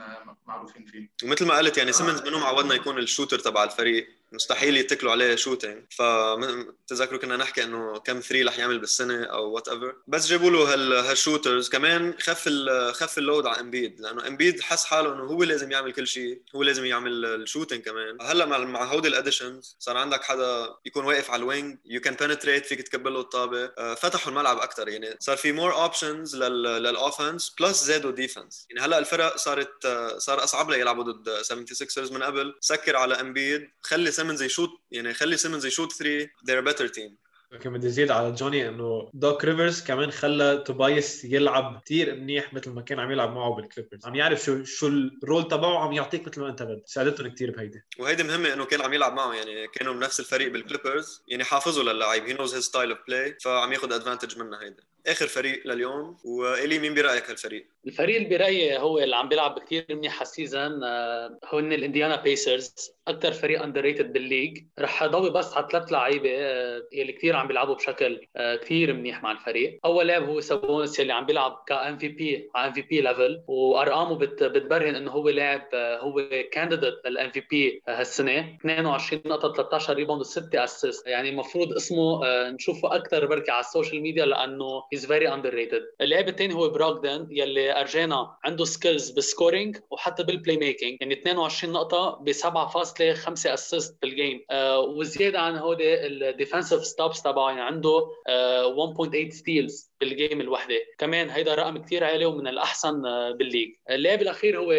معروفين 0.46 0.84
فيه. 0.84 1.10
ومثل 1.24 1.46
ما 1.46 1.58
قلت 1.58 1.78
يعني 1.78 1.92
سيمنز 1.92 2.22
منهم 2.22 2.42
عودنا 2.42 2.74
يكون 2.74 2.98
ال 2.98 3.03
shooter 3.03 3.38
تبع 3.38 3.64
الفريق. 3.64 4.19
مستحيل 4.32 4.76
يتكلوا 4.76 5.12
عليه 5.12 5.34
shooting 5.34 5.82
فتذكروا 5.90 7.20
كنا 7.20 7.36
نحكي 7.36 7.64
إنه 7.64 7.98
كم 7.98 8.20
three 8.20 8.42
رح 8.42 8.58
يعمل 8.58 8.78
بالسنة 8.78 9.24
أو 9.24 9.50
whatever 9.50 9.94
بس 10.06 10.26
جابوا 10.26 10.50
له 10.50 11.10
هال 11.10 11.22
shooters 11.22 11.68
كمان 11.68 12.14
خف 12.20 12.48
خف 12.92 13.18
ال 13.18 13.24
load 13.24 13.46
على 13.46 13.60
امبيد 13.60 14.00
لأنه 14.00 14.26
امبيد 14.26 14.60
حس 14.60 14.84
حاله 14.84 15.12
إنه 15.12 15.22
هو 15.22 15.42
لازم 15.42 15.72
يعمل 15.72 15.92
كل 15.92 16.06
شيء. 16.06 16.42
هو 16.56 16.62
لازم 16.62 16.84
يعمل 16.84 17.24
ال 17.24 17.31
shooting 17.31 17.82
كمان. 17.82 18.18
هلأ 18.20 18.46
مع 18.46 18.58
مع 18.58 18.84
هودي 18.84 19.08
ال 19.08 19.15
additions 19.15 19.76
صار 19.78 19.96
عندك 19.96 20.24
حدا 20.24 20.68
يكون 20.86 21.04
واقف 21.04 21.30
على 21.30 21.40
ال 21.40 21.48
wing 21.48 21.78
you 21.84 22.00
can 22.00 22.14
penetrate 22.14 22.66
فيك 22.66 22.82
تكبل 22.82 23.12
له 23.14 23.20
الطابة. 23.20 23.64
آه، 23.78 23.94
فتحوا 23.94 24.32
الملعب 24.32 24.58
أكثر 24.58 24.88
يعني 24.88 25.16
صار 25.20 25.36
في 25.36 25.52
more 25.52 25.74
options 25.74 26.36
لل 26.36 26.62
offense 26.62 27.54
plus 27.60 27.84
زادوا 27.84 28.10
defense 28.10 28.66
يعني 28.70 28.86
هلأ 28.86 28.98
الفرق 28.98 29.36
صارت 29.36 29.84
آه، 29.84 30.18
صار 30.18 30.44
أصعب 30.44 30.70
لها 30.70 30.78
يلعبوا 30.78 31.04
ضد 31.04 31.42
76 31.42 32.14
من 32.14 32.22
قبل. 32.22 32.54
سكر 32.60 32.96
على 32.96 33.20
امبيد 33.20 33.70
خلي 33.80 34.10
سيمنز 34.20 34.42
يشوت 34.42 34.70
يعني 34.90 35.14
خلي 35.14 35.36
سيمنز 35.36 35.66
يشوت 35.66 35.92
3 35.92 36.26
they're 36.26 36.64
a 36.64 36.72
better 36.72 36.88
team. 36.88 37.30
كمان 37.60 37.78
بدي 37.78 37.90
زيد 37.90 38.10
على 38.10 38.32
جوني 38.32 38.68
إنه 38.68 39.10
دوك 39.14 39.44
ريفرز 39.44 39.82
كمان 39.82 40.10
خلى 40.10 40.64
توبايس 40.66 41.24
يلعب 41.24 41.82
كثير 41.84 42.14
منيح 42.14 42.54
مثل 42.54 42.70
ما 42.70 42.82
كان 42.82 43.00
عم 43.00 43.10
يلعب 43.10 43.34
معه 43.34 43.54
بالكليبرز 43.54 44.06
عم 44.06 44.14
يعرف 44.14 44.44
شو 44.44 44.64
شو 44.64 44.86
ال 44.88 45.00
role 45.00 45.48
تبعه 45.48 45.78
عم 45.78 45.92
يعطيك 45.92 46.28
مثل 46.28 46.40
ما 46.40 46.48
أنت 46.48 46.62
بدك. 46.62 46.82
ساعدتهم 46.86 47.28
كثير 47.34 47.50
بهيدي. 47.50 47.82
وهيدي 47.98 48.22
مهمة 48.22 48.52
إنه 48.52 48.64
كان 48.64 48.80
عم 48.80 48.92
يلعب 48.92 49.14
معه 49.14 49.34
يعني 49.34 49.68
كانوا 49.68 49.94
بنفس 49.94 50.20
الفريق 50.20 50.52
بالكليبرز 50.52 51.22
يعني 51.28 51.44
حافظوا 51.44 51.92
للعيب 51.92 52.24
he 52.24 52.32
knows 52.32 52.54
his 52.54 52.64
style 52.64 52.90
of 52.90 52.98
play 53.08 53.36
فعم 53.40 53.72
ياخذ 53.72 53.92
advantage 53.92 54.38
منها 54.38 54.62
هيدا. 54.62 54.82
آخر 55.06 55.26
فريق 55.26 55.66
لليوم 55.66 56.16
وإلي 56.24 56.78
مين 56.78 56.94
برأيك 56.94 57.30
هالفريق؟ 57.30 57.66
الفريق 57.86 58.16
اللي 58.16 58.28
برأيي 58.28 58.78
هو 58.78 58.98
اللي 58.98 59.16
عم 59.16 59.28
بيلعب 59.28 59.58
كثير 59.58 59.86
منيح 59.90 60.20
هال 60.20 60.36
season 60.36 60.84
آه، 60.84 61.38
هن 61.52 61.72
الإنديانا 61.72 62.16
بيسرز 62.16 62.74
أكثر 63.08 63.32
فريق 63.32 63.62
underrated 63.62 63.80
بال 63.80 64.12
league. 64.12 64.64
رح 64.78 65.06
ضوي 65.06 65.30
بس 65.30 65.56
على 65.56 65.68
ثلاث 65.72 65.92
لعيبة 65.92 66.30
آه، 66.32 66.82
يلي 66.92 67.12
كثير 67.12 67.36
عم 67.36 67.48
بيلعبوا 67.48 67.74
بشكل 67.74 68.26
آه، 68.36 68.56
كثير 68.56 68.92
منيح 68.92 69.22
مع 69.22 69.32
الفريق. 69.32 69.80
أول 69.84 70.06
لاعب 70.06 70.28
هو 70.28 70.40
سابونس 70.40 70.98
يلي 70.98 71.12
عم 71.12 71.26
بيلعب 71.26 71.64
ك 71.66 71.98
MVP 71.98 72.50
على 72.54 72.68
MVP 72.68 73.00
level 73.00 73.42
وأرقامه 73.46 74.18
بتبرهن 74.18 74.94
إنه 74.94 75.10
هو 75.10 75.28
لاعب 75.28 75.68
هو 75.74 76.28
candidate 76.52 76.94
لل 77.04 77.30
MVP 77.30 77.82
هالسنة. 77.88 78.56
22 78.60 79.22
نقطة 79.26 79.52
13 79.52 79.94
ريباوند 79.94 80.24
و6 80.24 80.54
assist 80.54 81.06
يعني 81.06 81.28
المفروض 81.28 81.72
اسمه 81.72 82.20
نشوفه 82.50 82.96
أكثر 82.96 83.26
بركي 83.26 83.50
على 83.50 83.60
ال 83.60 83.66
social 83.66 84.02
media 84.02 84.26
لأنه 84.26 84.82
he's 84.92 85.06
very 85.06 85.34
underrated 85.34 85.82
اللاعب 86.00 86.28
الثاني 86.28 86.54
هو 86.54 86.68
براغدن 86.68 87.26
يلي 87.30 87.80
ارجانا 87.80 88.36
عنده 88.44 88.64
skills 88.64 89.10
بال 89.10 89.25
scoring 89.25 89.76
وحتى 89.90 90.22
بال 90.22 90.56
playmaking 90.56 90.96
يعني 91.00 91.14
22 91.14 91.72
نقطة 91.72 92.10
ب 92.22 92.32
7.5 92.32 93.46
assist 93.46 93.98
بال 94.02 94.16
game 94.16 94.44
آه 94.50 94.80
وزيادة 94.80 95.40
عن 95.40 95.56
هودي 95.56 96.06
ال 96.06 96.14
defensive 96.14 96.84
stops 96.84 97.22
تبعه 97.22 97.48
يعني 97.48 97.60
عنده 97.60 98.06
آه 98.28 98.94
1.8 98.96 99.28
steals 99.30 99.90
بال 100.00 100.13
game 100.13 100.40
الوحدة. 100.40 100.74
كمان 100.98 101.30
هيدا 101.30 101.54
رقم 101.54 101.78
كثير 101.78 102.04
عالي 102.04 102.24
ومن 102.24 102.48
الأحسن 102.48 103.06
آه، 103.06 103.30
بال 103.30 103.38
league. 103.38 103.68
اللاعب 103.90 104.22
الأخير 104.22 104.58
هو 104.58 104.72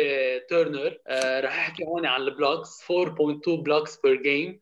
تيرنر 0.49 0.97
آه 1.07 1.39
رح 1.39 1.59
أحكي 1.59 1.83
هون 1.83 2.05
عن 2.05 2.21
ال 2.21 2.30
blocks 2.30 2.81
4.2 2.91 3.49
blocks 3.49 3.97
per 4.03 4.15
game 4.15 4.59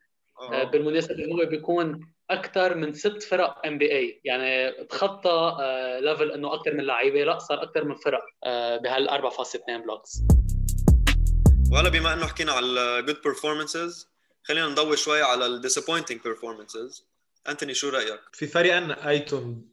بالمناسبة 0.72 1.26
هو 1.26 1.46
بيكون 1.46 2.14
أكثر 2.30 2.76
من 2.76 2.94
ست 2.94 3.24
فرق 3.24 3.66
NBA 3.68 4.22
يعني 4.24 4.72
تخطى 4.86 5.58
level 6.02 6.32
آه، 6.32 6.36
إنه 6.36 6.54
أكثر 6.54 6.74
من 6.74 6.84
لعيبة 6.84 7.24
لا 7.24 7.40
صار 7.40 7.64
أكثر 7.64 7.84
من 7.84 7.96
فرق 7.96 8.26
آه، 8.44 8.78
بهال 8.78 9.10
4.2 9.10 9.84
blocks 9.84 10.22
وهلا 11.72 11.90
بما 11.90 12.14
إنه 12.14 12.28
حكينا 12.28 12.52
على 12.52 12.66
ال 12.66 12.77
good 12.77 13.22
performances 13.24 14.10
خلينا 14.44 14.68
نضوي 14.68 14.98
شوي 14.98 15.22
على 15.22 15.46
ال 15.46 15.51
disappointing 15.51 16.20
performances 16.22 17.08
أنتوني 17.50 17.74
شو 17.74 17.90
رأيك؟ 17.90 18.20
في 18.34 18.48
فريقين 18.48 18.92
ايتون 18.92 19.70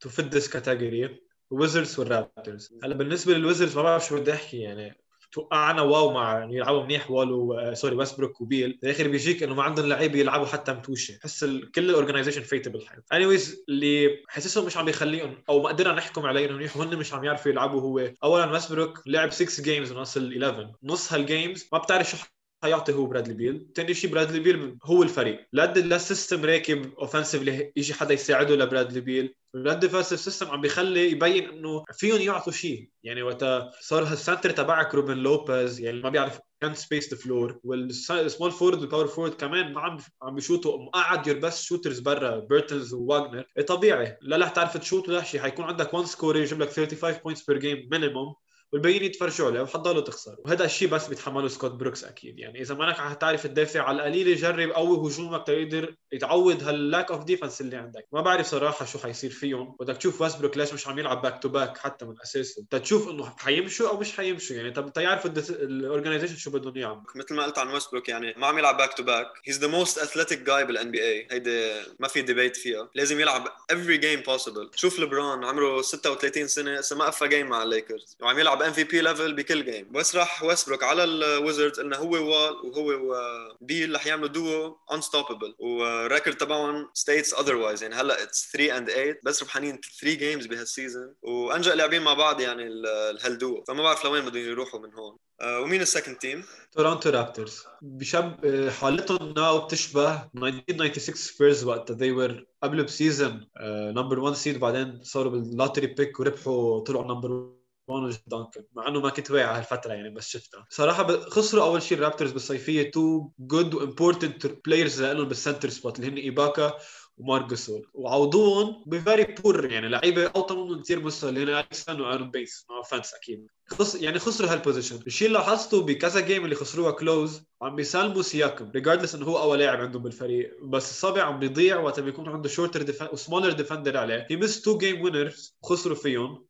to 0.00 0.08
fit 0.08 0.34
this 0.34 0.48
category 0.48 1.22
Wizards 1.50 2.00
وال 2.00 2.16
Raptors 2.16 2.72
هلا 2.84 2.94
بالنسبة 2.94 3.34
لل 3.34 3.43
Wizards 3.43 3.76
ما 3.76 3.82
بعرف 3.82 4.06
شو 4.06 4.20
بدي 4.20 4.32
أحكي 4.32 4.58
يعني 4.58 4.96
توقعنا 5.32 5.82
واو 5.82 6.12
مع 6.12 6.38
يعني 6.38 6.56
يلعبوا 6.56 6.82
منيح 6.84 7.10
والو 7.10 7.52
آه، 7.54 7.74
sorry 7.74 7.96
ويسبروك 7.96 8.40
وبيل. 8.40 8.78
بالاخر 8.82 9.08
بيجيك 9.08 9.42
إنه 9.42 9.54
ما 9.54 9.62
عندهم 9.62 9.86
لعيبه 9.86 10.18
يلعبوا 10.18 10.46
حتى 10.46 10.72
متوشة. 10.72 11.18
حس 11.22 11.44
كل 11.44 11.90
ال 11.90 11.94
organization 11.94 12.42
فايته 12.42 12.70
بالحياة 12.70 13.02
anyways 13.12 13.64
اللي 13.68 14.22
حاسسهم 14.28 14.66
مش 14.66 14.76
عم 14.76 14.88
يخليهم 14.88 15.42
أو 15.48 15.62
ما 15.62 15.68
قدرنا 15.68 15.94
نحكم 15.94 16.26
عليهم 16.26 16.54
منيح 16.54 16.76
وهن 16.76 16.96
مش 16.96 17.12
عم 17.14 17.24
يعرفوا 17.24 17.50
يلعبوا 17.52 17.80
هو. 17.80 18.12
اولا 18.24 18.52
ويسبروك 18.52 19.02
لعب 19.06 19.30
6 19.30 19.62
games 19.62 19.92
من 19.92 19.98
اصل 19.98 20.32
11 20.32 20.72
نص 20.82 21.12
هال 21.12 21.28
games 21.28 21.68
ما 21.72 21.78
بتعرف 21.78 22.10
شو 22.10 22.16
حيعطي 22.62 22.92
هو 22.92 23.06
برادلي 23.06 23.34
بيل. 23.34 23.66
ثاني 23.76 23.94
شيء 23.94 24.10
برادلي 24.10 24.40
بيل 24.40 24.78
هو 24.84 25.02
الفريق. 25.02 25.48
لا 25.52 25.72
لا 25.72 25.98
system 25.98 26.44
راكب 26.44 26.94
offensively 26.94 27.72
يجي 27.76 27.94
حدا 27.94 28.14
يساعده 28.14 28.56
لبرادلي 28.56 29.00
بيل. 29.00 29.34
الريد 29.54 29.78
defensive 29.78 30.20
system 30.20 30.46
عم 30.50 30.60
بيخلي 30.60 31.10
يبين 31.10 31.48
إنه 31.48 31.84
فيهم 31.92 32.20
يعطوا 32.20 32.52
شيء 32.52 32.90
يعني 33.02 33.22
وقت 33.22 33.44
صار 33.80 34.04
هال 34.04 34.15
center 34.15 34.50
تبعك 34.50 34.94
روبن 34.94 35.16
لوبيز 35.16 35.80
يعني 35.80 36.00
ما 36.00 36.10
بيعرف 36.10 36.40
can 36.60 36.74
space 36.74 37.14
the 37.14 37.20
floor 37.20 37.60
وال 37.64 37.89
small 37.89 38.50
forward 38.50 38.78
وال 38.80 38.87
power 38.87 39.06
forward 39.06 39.34
كمان 39.34 39.72
ما 39.72 39.80
عم 39.80 39.98
عم 40.22 40.34
بيشوتوا 40.34 40.78
مقعد 40.78 41.26
your 41.26 41.38
best 41.38 41.62
shooters 41.62 41.98
برا 41.98 42.38
بيرتانز 42.38 42.94
وواجنر 42.94 43.44
طبيعي. 43.68 44.16
لا 44.22 44.36
رح 44.36 44.48
تعرف 44.48 44.76
تشوت 44.76 45.08
ولا 45.08 45.22
شيء 45.22 45.40
حيكون 45.40 45.64
عندك 45.64 45.94
1 45.94 46.06
scorer 46.06 46.36
يجيب 46.36 46.62
لك 46.62 46.68
35 46.68 47.22
points 47.22 47.44
per 47.44 47.58
game 47.58 47.88
minimum 47.90 48.34
والباقيين 48.72 49.04
يتفرجوا 49.04 49.46
عليه 49.46 49.60
وحتضلوا 49.60 50.00
تخسر 50.02 50.36
وهذا 50.38 50.64
الشيء 50.64 50.88
بس 50.88 51.06
بيتحمله 51.06 51.48
سكوت 51.48 51.70
بروكس 51.70 52.04
أكيد. 52.04 52.38
يعني 52.38 52.60
إذا 52.60 52.74
ما 52.74 52.88
انك 52.88 52.96
حتعرف 52.96 53.46
تدافع 53.46 53.82
على 53.82 53.96
القليله 53.96 54.34
جرب 54.34 54.70
قوي 54.70 55.08
هجومك 55.08 55.46
تقدر 55.46 55.94
يتعوض 56.12 56.62
هال 56.62 56.78
lack 56.78 57.10
of 57.10 57.24
defense 57.24 57.60
اللي 57.60 57.76
عندك. 57.76 58.06
ما 58.12 58.20
بعرف 58.20 58.46
صراحة 58.46 58.84
شو 58.84 58.98
حيصير 58.98 59.30
فيهم. 59.30 59.76
بدك 59.80 59.96
تشوف 59.96 60.20
ويسبروك 60.20 60.56
ليش 60.56 60.74
مش 60.74 60.88
عم 60.88 60.98
يلعب 60.98 61.22
back 61.22 61.42
to 61.42 61.48
back 61.48 61.78
حتى 61.78 62.04
من 62.04 62.14
أساسه. 62.22 62.64
تشوف 62.70 63.08
إنه 63.08 63.34
حيمشوا 63.38 63.88
أو 63.88 63.98
مش 63.98 64.16
حيمشوا. 64.16 64.56
يعني 64.56 64.70
طب 64.70 64.92
تعرف 64.92 65.26
ال 65.26 65.34
organization 65.34 66.36
شو 66.36 66.50
بدهم 66.50 66.76
اياه 66.76 67.02
مثل 67.16 67.34
ما 67.34 67.44
قلت 67.44 67.58
عن 67.58 67.68
ويسبروك 67.68 68.08
يعني 68.08 68.34
ما 68.36 68.46
عم 68.46 68.58
يلعب 68.58 68.76
back 68.76 68.94
to 68.94 69.02
back 69.02 69.26
he's 69.44 69.58
the 69.58 69.66
most 69.66 69.98
athletic 69.98 70.38
guy 70.38 70.64
بال 70.64 70.90
NBA 70.90 71.28
هيدي 71.30 71.72
ما 72.00 72.08
في 72.08 72.22
debate 72.22 72.56
فيها. 72.56 72.90
لازم 72.94 73.20
يلعب 73.20 73.48
every 73.72 73.90
game 73.90 74.22
possible. 74.22 74.76
شوف 74.76 75.00
لبران 75.00 75.44
عمره 75.44 75.82
36 75.82 76.48
سنة 76.48 76.74
لسه 76.74 76.96
ما 76.96 77.04
قفى 77.04 77.28
game 77.28 77.46
مع 77.46 77.62
الليكرز 77.62 78.16
وعم 78.20 78.38
يلعب 78.38 78.57
MVP 78.62 79.00
level 79.00 79.34
بكل 79.34 79.64
game 79.64 79.92
بس 79.92 80.16
راح 80.16 80.42
ويسبروك 80.42 80.82
على 80.82 81.04
ال 81.04 81.13
Wizards 81.13 81.80
قلنا 81.80 81.96
هو 81.96 82.10
وال 82.10 82.56
وهو 82.64 83.16
وبيل 83.60 83.94
رح 83.94 84.06
يعملوا 84.06 84.28
duo 84.28 84.76
unstoppable 84.92 85.54
وال 85.58 85.77
record 85.77 86.36
تبعهم 86.36 86.90
states 86.94 87.34
otherwise 87.34 87.82
يعني 87.82 87.94
هلأ 87.94 88.22
it's 88.22 88.50
3 88.52 88.76
and 88.76 88.90
8 88.90 89.20
بس 89.22 89.42
ربحانين 89.42 89.80
3 90.00 90.18
games 90.18 90.46
بهال 90.46 90.69
season 90.69 91.14
وانجا 91.22 91.74
لاعبين 91.74 92.02
مع 92.02 92.14
بعض 92.14 92.40
يعني 92.40 92.82
هالدوو 93.22 93.64
فما 93.68 93.82
بعرف 93.82 94.04
لوين 94.04 94.24
بدهم 94.24 94.42
يروحوا 94.42 94.80
من 94.80 94.94
هون. 94.94 95.16
آه، 95.40 95.60
ومين 95.60 95.80
ال 95.80 95.85
second 95.85 96.16
team؟ 96.16 96.44
Toronto 96.72 97.10
Raptors 97.10 97.64
بشب 97.82 98.44
آه، 98.44 98.70
حالتهم 98.70 99.32
now 99.36 99.58
بتشبه 99.58 100.28
1996 100.36 101.14
سبيرز 101.14 101.64
وقت 101.64 101.92
they 101.92 102.12
were 102.18 102.44
قبل 102.62 102.84
ب 102.84 102.93
season 102.93 103.48
number 103.96 104.18
1 104.20 104.34
seed 104.36 104.60
بعدين 104.60 105.00
صاروا 105.02 105.32
بال 105.32 105.44
lottery 105.44 105.86
pick 105.86 106.20
وربحوا 106.20 106.80
طلعوا 106.80 107.14
number 107.14 107.57
one 107.88 108.05
وجا 108.05 108.16
دانكن 108.26 108.64
مع 108.72 108.88
إنه 108.88 109.00
ما 109.00 109.10
كنت 109.10 109.30
واعي 109.30 109.58
هالفترة 109.58 109.92
يعني 109.92 110.10
بس 110.10 110.28
شفتها. 110.28 110.66
صراحة 110.70 111.20
خسروا 111.20 111.64
أول 111.64 111.82
شيء 111.82 111.98
ال 111.98 112.02
Raptors 112.02 112.32
بالصيفية 112.32 112.90
two 112.90 113.30
good 113.38 113.74
و 113.74 113.81
important 113.81 114.46
players 114.66 115.02
لهم 115.02 115.28
بال 115.28 115.38
center 115.38 115.68
spot 115.68 115.98
اللي 115.98 116.10
هن 116.10 116.16
إيباكا 116.16 116.78
ومارك 117.18 117.50
جاسول. 117.50 117.90
وعوضوهم 117.94 118.84
ب 118.86 118.94
very 118.94 119.24
poor 119.24 119.72
يعني 119.72 119.88
لعيبة 119.88 120.26
أوطى 120.26 120.54
منهم 120.54 120.82
كثير 120.82 121.00
مستوى 121.00 121.30
اللي 121.30 121.42
هن 121.44 121.48
الكس 121.48 121.74
لين 121.74 122.00
وآرون 122.00 122.30
بينز 122.30 122.66
no 122.70 122.76
offense 122.76 123.14
أكيد. 123.14 123.46
خص 123.70 123.94
يعني 123.94 124.18
خسروا 124.18 124.52
هال 124.52 124.61
position 124.61 124.98
الشيء 125.06 125.28
اللي 125.28 125.38
لاحظته 125.38 125.82
بكذا 125.82 126.20
game 126.20 126.44
اللي 126.44 126.54
خسروها 126.54 126.90
close 126.90 127.42
عم 127.62 127.76
بيسلموا 127.76 128.22
سياكم 128.22 128.70
regardless 128.74 129.14
إنه 129.14 129.26
هو 129.26 129.38
أول 129.38 129.58
لاعب 129.58 129.80
عندهم 129.80 130.02
بالفريق. 130.02 130.56
بس 130.62 130.90
الطابة 130.90 131.22
عم 131.22 131.38
بيضيع 131.38 131.80
وقت 131.80 132.00
بيكون 132.00 132.28
عنده 132.28 132.48
shorter 132.48 132.82
defender 132.82 133.08
و 133.12 133.17
smaller 133.17 133.52
defender 133.52 133.96
عليه. 133.96 134.26
he 134.30 134.36
missed 134.36 134.62
two 134.62 134.78
game 134.78 135.02
winners 135.02 135.56
خسروا 135.64 135.96
فيهم. 135.96 136.46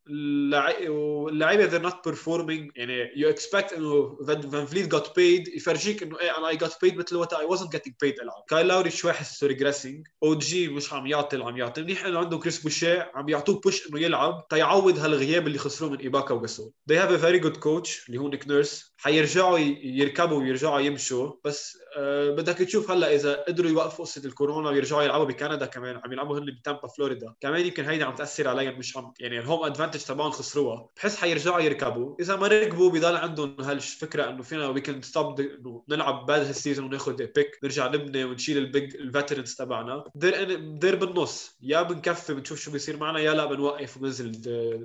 واللعيبة 0.89 1.65
they're 1.65 1.83
not 1.83 2.05
performing 2.05 2.71
يعني 2.77 3.13
you 3.17 3.29
expect 3.29 3.73
إنه 3.73 4.19
فان 4.27 4.67
فليت 4.67 4.89
got 4.89 5.17
paid 5.17 5.49
يفرجيك 5.49 6.03
إنه 6.03 6.21
إيه 6.21 6.39
أنا 6.39 6.49
I 6.49 6.57
got 6.57 6.77
paid 6.83 6.97
مثل 6.97 7.17
وقت 7.17 7.33
I 7.33 7.49
wasn't 7.49 7.69
getting 7.77 7.93
paid 8.05 8.23
العب 8.23 8.45
كايل 8.49 8.65
لاوري 8.65 8.91
شوي 8.91 9.13
حسه 9.13 9.47
regressing 9.47 10.07
أو 10.23 10.35
جي 10.35 10.69
مش 10.69 10.93
عم 10.93 11.07
يعطي 11.07 11.37
اللي 11.37 11.47
عم 11.47 11.57
يعطي. 11.57 11.83
منيح 11.83 12.05
إنه 12.05 12.19
عنده 12.19 12.39
كريس 12.39 12.63
بوشيه 12.63 13.11
عم 13.15 13.29
يعطوه 13.29 13.61
push 13.61 13.89
إنه 13.89 14.01
يلعب. 14.01 14.47
تيعوض 14.51 14.99
هالغياب 14.99 15.47
اللي 15.47 15.59
خسروه 15.59 15.91
من 15.91 15.99
ايباكا 15.99 16.35
وجاسول 16.35 16.73
a 17.11 17.19
very 17.19 17.41
good 17.41 17.59
coach 17.61 18.07
اللي 18.09 18.19
هو 18.19 18.29
نيك 18.29 18.49
نيرس 18.49 18.88
حيرجعوا 18.99 19.59
يركبوا 19.83 20.39
ويرجعوا 20.39 20.81
يمشوا. 20.81 21.33
بس 21.45 21.79
أه 21.97 22.31
بدك 22.31 22.59
تشوف 22.59 22.91
هلأ 22.91 23.15
إذا 23.15 23.45
قدروا 23.49 23.71
يوقفوا 23.71 24.05
قصة 24.05 24.23
الكورونا 24.25 24.71
ويرجعوا 24.71 25.03
يلعبوا 25.03 25.25
بكندا 25.25 25.67
كمان 25.67 26.01
عم 26.05 26.13
يلعبوا 26.13 26.39
هن 26.39 26.47
بتامبا 26.61 26.89
فلوريدا. 26.89 27.35
كمان 27.41 27.67
يمكن 27.67 27.85
هيدا 27.85 28.05
عم 28.05 28.15
تأثر 28.15 28.49
عليهم 28.49 28.79
مش 28.79 28.97
عم 28.97 29.13
يعني 29.21 29.39
ال 29.39 29.44
home 29.44 29.65
advantage 29.65 30.01
تبعهم 30.01 30.31
خسروها. 30.31 30.89
بحس 30.97 31.17
حيرجعوا 31.17 31.61
يركبوا. 31.61 32.17
إذا 32.21 32.37
ما 32.37 32.47
ركبوا 32.47 32.91
بضل 32.91 33.17
عندهم 33.17 33.57
هالفكره 33.61 34.31
إنه 34.31 34.43
فينا 34.43 34.69
we 34.69 34.81
can 34.81 35.03
stop 35.03 35.41
إنه 35.41 35.83
نلعب 35.89 36.27
بعد 36.27 36.41
هال 36.41 36.52
season 36.52 36.85
وناخذ 36.85 37.17
pick 37.17 37.59
نرجع 37.63 37.89
نبني 37.89 38.25
ونشيل 38.25 38.59
ال 38.59 38.68
big 38.68 38.97
ال 38.97 39.03
veterans 39.03 39.55
تبعنا. 39.55 40.05
they're 40.15 40.55
there 40.55 40.97
بالنص. 40.97 41.57
يا 41.63 41.83
بنكفي 41.83 42.35
بنشوف 42.35 42.61
شو 42.61 42.71
بيصير 42.71 42.97
معنا 42.97 43.19
يا 43.19 43.35
لا 43.35 43.45
بنوقف 43.45 43.97
وبننزل 43.97 44.33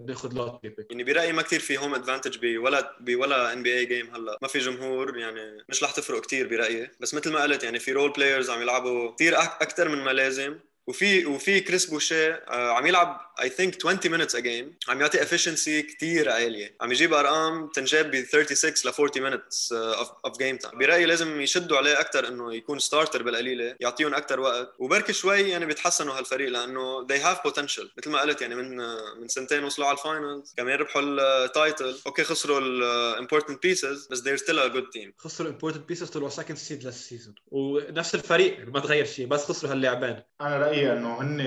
ناخذ 0.08 0.34
lottery 0.34 0.60
pick 0.64 0.88
يعني 0.90 1.04
برأيي 1.04 1.34
ما 1.34 1.42
كثير 1.42 1.60
في 1.60 1.78
home 1.78 1.96
advantage 1.96 2.38
بولا 2.42 2.98
بولا 3.00 3.54
NBA 3.54 3.80
game 3.80 4.03
هلا. 4.10 4.38
ما 4.42 4.48
في 4.48 4.60
جمهور 4.60 5.18
يعني 5.18 5.66
مش 5.70 5.84
رح 5.84 5.92
تفرق 5.92 6.22
كثير 6.26 6.48
برأيي. 6.48 6.92
بس 7.00 7.14
مثل 7.14 7.32
ما 7.34 7.42
قلت 7.44 7.64
يعني 7.64 7.80
في 7.80 7.92
role 7.92 8.12
players 8.14 8.50
عم 8.50 8.62
يلعبوا 8.62 9.16
كثير 9.16 9.38
أكثر 9.42 9.90
من 9.90 9.98
ما 10.04 10.12
لازم. 10.12 10.60
وفي 10.88 11.26
وفي 11.26 11.60
كريس 11.60 11.86
بوشيه 11.86 12.34
آه، 12.34 12.72
عم 12.72 12.86
يلعب 12.88 13.34
I 13.42 13.50
think 13.50 13.86
20 13.86 14.00
minutes 14.00 14.32
a 14.32 14.42
game. 14.42 14.90
عم 14.90 15.02
يعطي 15.02 15.18
efficiency 15.18 15.96
كثير 15.96 16.30
عالية. 16.30 16.76
عم 16.82 16.92
يجيب 16.92 17.14
أرقام 17.14 17.68
تنجاب 17.68 18.12
ب 18.12 18.26
36 18.26 18.92
ل 18.92 18.94
40 19.00 19.32
minutes 19.32 19.72
of 19.72 20.10
of 20.26 20.38
game 20.38 20.58
time 20.58 20.78
برأيي 20.78 21.06
لازم 21.06 21.42
يشدوا 21.42 21.78
عليه 21.78 22.00
أكثر 22.00 22.28
إنه 22.28 22.54
يكون 22.54 22.80
starter 22.80 23.24
بالقليلة 23.24 23.76
يعطيهم 23.80 24.14
أكثر 24.14 24.40
وقت. 24.40 24.74
وبركي 24.80 25.14
شوي 25.14 25.42
يعني 25.42 25.66
بيتحسنوا 25.66 26.18
هالفريق 26.18 26.50
لأنه 26.50 27.08
they 27.08 27.20
have 27.22 27.52
potential. 27.52 27.88
مثل 27.98 28.10
ما 28.10 28.22
قلت 28.22 28.42
يعني 28.42 28.56
من 28.56 28.78
من 29.22 29.28
سنتين 29.28 29.64
وصلوا 29.64 29.88
على 29.88 29.98
ال 29.98 30.06
finals 30.06 30.54
كمان 30.58 30.80
ربحوا 30.80 31.02
ال 31.02 31.17
title 31.17 31.96
okay 32.08 32.24
خسروا 32.24 32.60
ال 32.60 32.70
important 32.70 33.64
pieces 33.64 34.08
بس 34.08 34.22
they're 34.22 34.44
still 34.44 34.60
a 34.72 34.76
good 34.76 35.00
team. 35.00 35.12
خسروا 35.18 35.50
ال 35.50 35.54
important 35.54 35.88
pieces 35.88 36.10
طلعوا 36.10 36.30
second 36.30 36.58
seed 36.58 36.84
لل 36.84 36.97
season 36.97 37.36
ونفس 37.48 38.16
الفريق 38.16 38.68
ما 38.68 38.80
تغير 38.80 39.06
شيء 39.06 39.28
بس 39.28 39.46
خسروا 39.46 39.72
هاللاعبين 39.72 40.22
أنا 40.42 40.58
رأيي 40.58 40.73
إنه 40.74 41.22
هن 41.22 41.38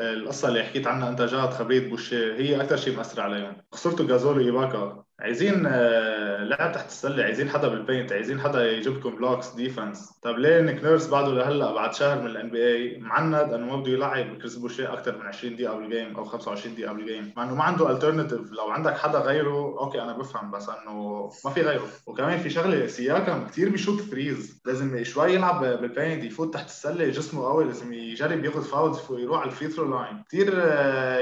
القصة 0.00 0.48
اللي 0.48 0.62
حكيت 0.62 0.86
عنها 0.86 1.08
أنت 1.08 1.22
جاد 1.22 1.50
خبريه 1.50 1.88
بوشيه 1.88 2.34
هي 2.34 2.60
أكثر 2.60 2.76
شيء 2.76 2.96
مأثر 2.96 3.20
عليهم. 3.20 3.56
خسرتوا 3.72 4.06
جازول 4.06 4.36
وايباكا 4.38 5.04
عايزين 5.20 5.66
آه، 5.66 6.44
لعب 6.44 6.72
تحت 6.72 6.86
السلة 6.86 7.24
عايزين 7.24 7.48
حدا 7.48 7.68
بال 7.68 7.81
paint 7.81 8.12
عايزين 8.12 8.40
حدا 8.40 8.72
يجيب 8.72 8.96
لكم 8.96 9.10
blocks 9.16 9.48
defense 9.54 10.10
طب 10.22 10.38
ليه 10.38 10.60
نيك 10.60 10.84
نيرس 10.84 11.08
بعده 11.08 11.28
لهلا 11.32 11.72
بعد 11.72 11.94
شهر 11.94 12.20
من 12.20 12.26
ال 12.26 12.50
NBA 12.50 12.98
معند 12.98 13.34
إنه 13.52 13.66
ما 13.66 13.76
بده 13.76 13.92
يلعب 13.92 14.38
كريس 14.38 14.56
بوشيه 14.56 14.92
أكثر 14.92 15.18
من 15.18 15.26
20 15.26 15.56
دقيقة 15.56 15.78
بال 15.78 15.91
game 15.91 16.16
أو 16.16 16.24
25 16.24 16.74
دقيقة 16.74 16.92
بال 16.92 17.05
game 17.05 17.32
مع 17.36 17.44
إنه 17.44 17.54
ما 17.54 17.64
عنده 17.64 17.90
alternative 17.90 18.52
لو 18.52 18.70
عندك 18.70 18.96
حدا 18.98 19.18
غيره 19.18 19.78
okay 19.78 20.02
أنا 20.02 20.18
بفهم 20.18 20.50
بس 20.50 20.68
إنه 20.68 21.30
ما 21.44 21.50
في 21.50 21.62
غيره. 21.62 21.86
وكمان 22.06 22.38
في 22.38 22.50
شغلة 22.50 22.86
سياكم 22.86 23.46
كثير 23.46 23.68
بيشوت 23.68 24.00
threes 24.00 24.62
لازم 24.66 25.04
شوي 25.04 25.34
يلعب 25.34 25.64
بال 25.64 25.81
paint 25.81 26.24
يفوت 26.24 26.54
تحت 26.54 26.66
السلة 26.66 27.08
جسمه 27.08 27.44
قوي 27.44 27.64
لازم 27.64 27.92
يجرب 27.92 28.44
ياخذ 28.44 28.62
fouls 28.62 29.10
ويروح 29.10 29.40
على 29.40 29.50
ال 29.50 29.54
free 29.54 29.68
throw 29.68 29.90
line 29.90 30.22
كثير 30.28 30.60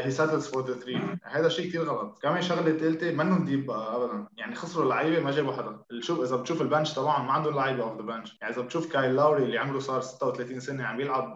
he 0.04 0.10
settles 0.10 0.46
for 0.46 0.66
the 0.66 0.74
three 0.74 1.00
هذا 1.22 1.48
شيء 1.48 1.68
كثير 1.68 1.82
غلط. 1.82 2.18
كمان 2.22 2.42
شغلة 2.42 2.72
ثالثه 2.72 3.10
منهم 3.12 3.44
deep 3.44 3.70
ابدا. 3.80 4.26
يعني 4.36 4.54
خسروا 4.54 4.84
اللعيبة 4.84 5.20
ما 5.20 5.30
جابوا 5.30 5.52
حدا. 5.52 5.78
شوف 6.00 6.20
إذا 6.20 6.36
بتشوف 6.36 6.62
ال 6.62 6.67
bench 6.67 6.92
تبعهم 6.92 7.26
ما 7.26 7.32
عندهم 7.32 7.54
لعيبة 7.54 7.82
off 7.82 7.96
the 7.96 8.02
bench 8.02 8.36
يعني 8.40 8.54
إذا 8.54 8.62
بتشوف 8.62 8.92
كايل 8.92 9.16
لاوري 9.16 9.42
اللي 9.42 9.58
عمره 9.58 9.78
صار 9.78 10.00
36 10.00 10.60
سنة 10.60 10.84
عم 10.84 10.96
بيلعب 10.96 11.34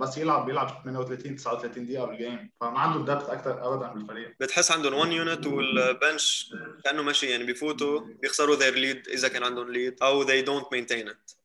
بس 0.00 0.18
يلعب 0.18 0.46
بيلعب 0.46 0.68
38 0.84 1.36
39 1.36 1.86
دقيقة 1.86 2.06
بال 2.06 2.21
game 2.21 2.50
فما 2.60 2.78
عنده 2.78 3.14
depth 3.14 3.28
أكثر 3.28 3.74
ابدا 3.74 3.92
بالفريق. 3.92 4.36
بتحس 4.40 4.72
عندهم 4.72 4.94
1 4.94 5.12
unit 5.12 5.46
وال 5.46 5.77
bench 5.77 6.54
كأنه 6.84 7.02
ماشي 7.02 7.26
يعني 7.26 7.44
بيفوتوا 7.44 8.00
بيخسروا 8.22 8.56
their 8.56 8.74
lead 8.74 9.08
إذا 9.08 9.28
كان 9.28 9.42
عندهم 9.44 9.72
lead 9.72 10.02
أو 10.02 10.24
they 10.24 10.44
don't 10.44 10.66
maintain 10.74 11.08
it. 11.08 11.36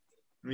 100% 0.45 0.49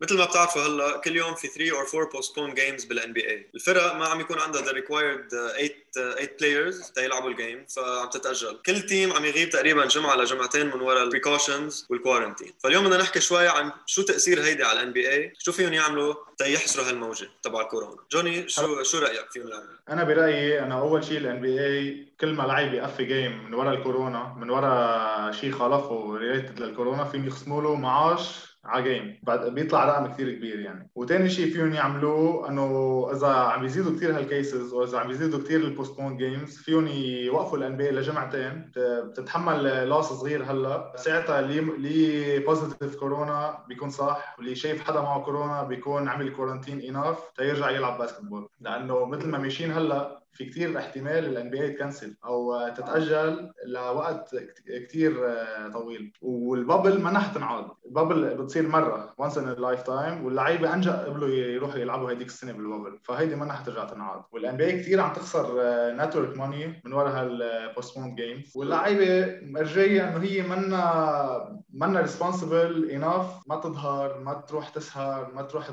مثل 0.00 0.18
ما 0.18 0.24
بتعرفوا 0.24 0.62
هلا 0.62 0.96
كل 0.96 1.16
يوم 1.16 1.34
في 1.34 1.48
3 1.48 1.70
or 1.72 1.94
4 1.94 2.10
postponed 2.10 2.54
games 2.56 2.88
بال 2.88 3.12
NBA 3.12 3.46
الفرق 3.54 3.94
ما 3.94 4.06
عم 4.06 4.20
يكون 4.20 4.38
عندها 4.38 4.62
the 4.62 4.74
required 4.74 5.30
8 5.30 5.74
8 5.94 6.36
players 6.40 6.92
تيلعبوا 6.92 7.30
ال 7.30 7.37
game 7.37 7.66
فعم 7.66 8.08
تتأجل. 8.08 8.58
كل 8.66 8.80
team 8.80 9.12
عم 9.12 9.24
يغيب 9.24 9.50
تقريبا 9.50 9.86
جمعة 9.86 10.16
لجمعتين 10.16 10.66
من 10.66 10.80
وراء 10.80 11.02
ال 11.02 11.09
precautions 11.09 11.86
وال 11.90 12.00
quarantine 12.00 12.52
فاليوم 12.62 12.84
بدنا 12.84 12.96
نحكي 12.96 13.20
شوي 13.20 13.48
عن 13.48 13.72
شو 13.86 14.02
تأثير 14.02 14.42
هيدي 14.42 14.64
على 14.64 14.80
ال 14.80 14.92
NBA 14.92 15.32
شو 15.38 15.52
فيهم 15.52 15.72
يعملوا 15.72 16.14
تيحصروا 16.38 16.88
هالموجة 16.88 17.28
تبع 17.42 17.60
الكورونا؟ 17.60 18.00
جوني 18.12 18.48
شو 18.48 18.82
شو 18.82 18.98
رأيك 18.98 19.30
فيهم 19.30 19.48
يعملوا؟ 19.48 19.74
أنا 19.88 20.04
برأيي 20.04 20.60
أنا 20.60 20.80
أول 20.80 21.04
شيء 21.04 21.18
ال 21.18 21.40
NBA 21.40 22.06
كل 22.20 22.34
ما 22.34 22.42
لعيب 22.42 22.74
يقفي 22.74 23.04
game 23.04 23.44
من 23.44 23.54
وراء 23.54 23.74
الكورونا 23.74 24.36
من 24.38 24.50
وراء 24.50 25.32
شيء 25.32 25.52
خالفه 25.52 26.16
related 26.16 26.60
للكورونا 26.60 27.04
فيهم 27.04 27.26
يخصموا 27.26 27.62
له 27.62 27.74
معاش 27.74 28.49
على 28.64 28.82
game 28.82 29.20
بعد 29.22 29.54
بيطلع 29.54 29.84
رقم 29.84 30.06
كثير 30.06 30.32
كبير 30.32 30.60
يعني. 30.60 30.90
وثاني 30.94 31.28
شيء 31.28 31.52
فيهم 31.52 31.72
يعملوه 31.72 32.48
إنه 32.48 33.08
إذا 33.12 33.26
عم 33.26 33.64
يزيدوا 33.64 33.96
كثير 33.96 34.16
هال 34.16 34.32
cases 34.32 34.72
واذا 34.72 34.98
عم 34.98 35.10
يزيدوا 35.10 35.38
كثير 35.40 35.60
ال 35.60 35.66
postponed 35.66 36.16
games 36.16 36.56
فيهم 36.56 36.86
يوقفوا 36.86 37.58
ال 37.58 37.76
NBA 37.76 37.90
لجمعتين 37.90 38.70
بتتحمل 38.76 39.64
loss 39.64 40.04
صغير 40.04 40.44
هلأ. 40.44 40.92
ساعتها 40.96 41.40
اللي 41.40 41.58
اللي 41.58 42.38
positive 42.38 42.96
كورونا 42.96 43.64
بيكون 43.68 43.90
صح 43.90 44.34
واللي 44.38 44.54
شايف 44.54 44.84
حدا 44.84 45.00
معه 45.00 45.22
كورونا 45.22 45.62
بيكون 45.62 46.08
عمل 46.08 46.32
quarantine 46.32 46.80
enough 46.80 47.30
تيرجع 47.36 47.70
يلعب 47.70 47.98
basketball 47.98 48.48
لأنه 48.60 49.04
مثل 49.04 49.28
ما 49.28 49.38
ماشيين 49.38 49.72
هلأ 49.72 50.19
في 50.32 50.44
كثير 50.44 50.78
احتمال 50.78 51.24
ال 51.24 51.50
NBA 51.50 51.68
تكنسل 51.72 52.16
أو 52.24 52.68
تتأجل 52.68 53.52
لوقت 53.66 54.36
كثير 54.66 55.28
آه، 55.28 55.68
طويل. 55.68 56.12
وال 56.22 56.42
bubble 56.42 57.00
ما 57.00 57.18
حتنعاد 57.18 57.64
ال 57.86 57.93
bubble 57.93 58.34
بتصير 58.34 58.68
مرة 58.68 59.14
once 59.18 59.38
in 59.38 59.48
lifetime 59.48 60.24
واللعيبة 60.24 60.74
انجا 60.74 60.92
قبلوا 60.92 61.28
يروحوا 61.28 61.78
يلعبوا 61.78 62.10
هذيك 62.12 62.26
السنة 62.26 62.52
بال 62.52 62.63
bubble 62.63 62.98
فهيدي 63.02 63.36
ما 63.36 63.52
حترجع 63.52 63.84
تنعاد. 63.84 64.22
وال 64.32 64.56
NBA 64.56 64.72
كثير 64.72 65.00
عم 65.00 65.12
تخسر 65.12 65.56
network 65.96 66.36
money 66.38 66.82
من 66.84 66.92
وراء 66.92 67.12
هال 67.12 67.31
postponed 67.31 68.14
games 68.14 68.52
واللعيبة 68.56 69.38
مورجيه 69.42 70.08
إنه 70.08 70.22
هي 70.22 70.42
منا 70.42 71.60
منا 71.72 72.00
responsible 72.00 72.90
enough 72.90 73.48
ما 73.48 73.56
تظهر 73.56 74.18
ما 74.18 74.34
تروح 74.34 74.68
تسهر 74.68 75.32
ما 75.34 75.42
تروح 75.42 75.70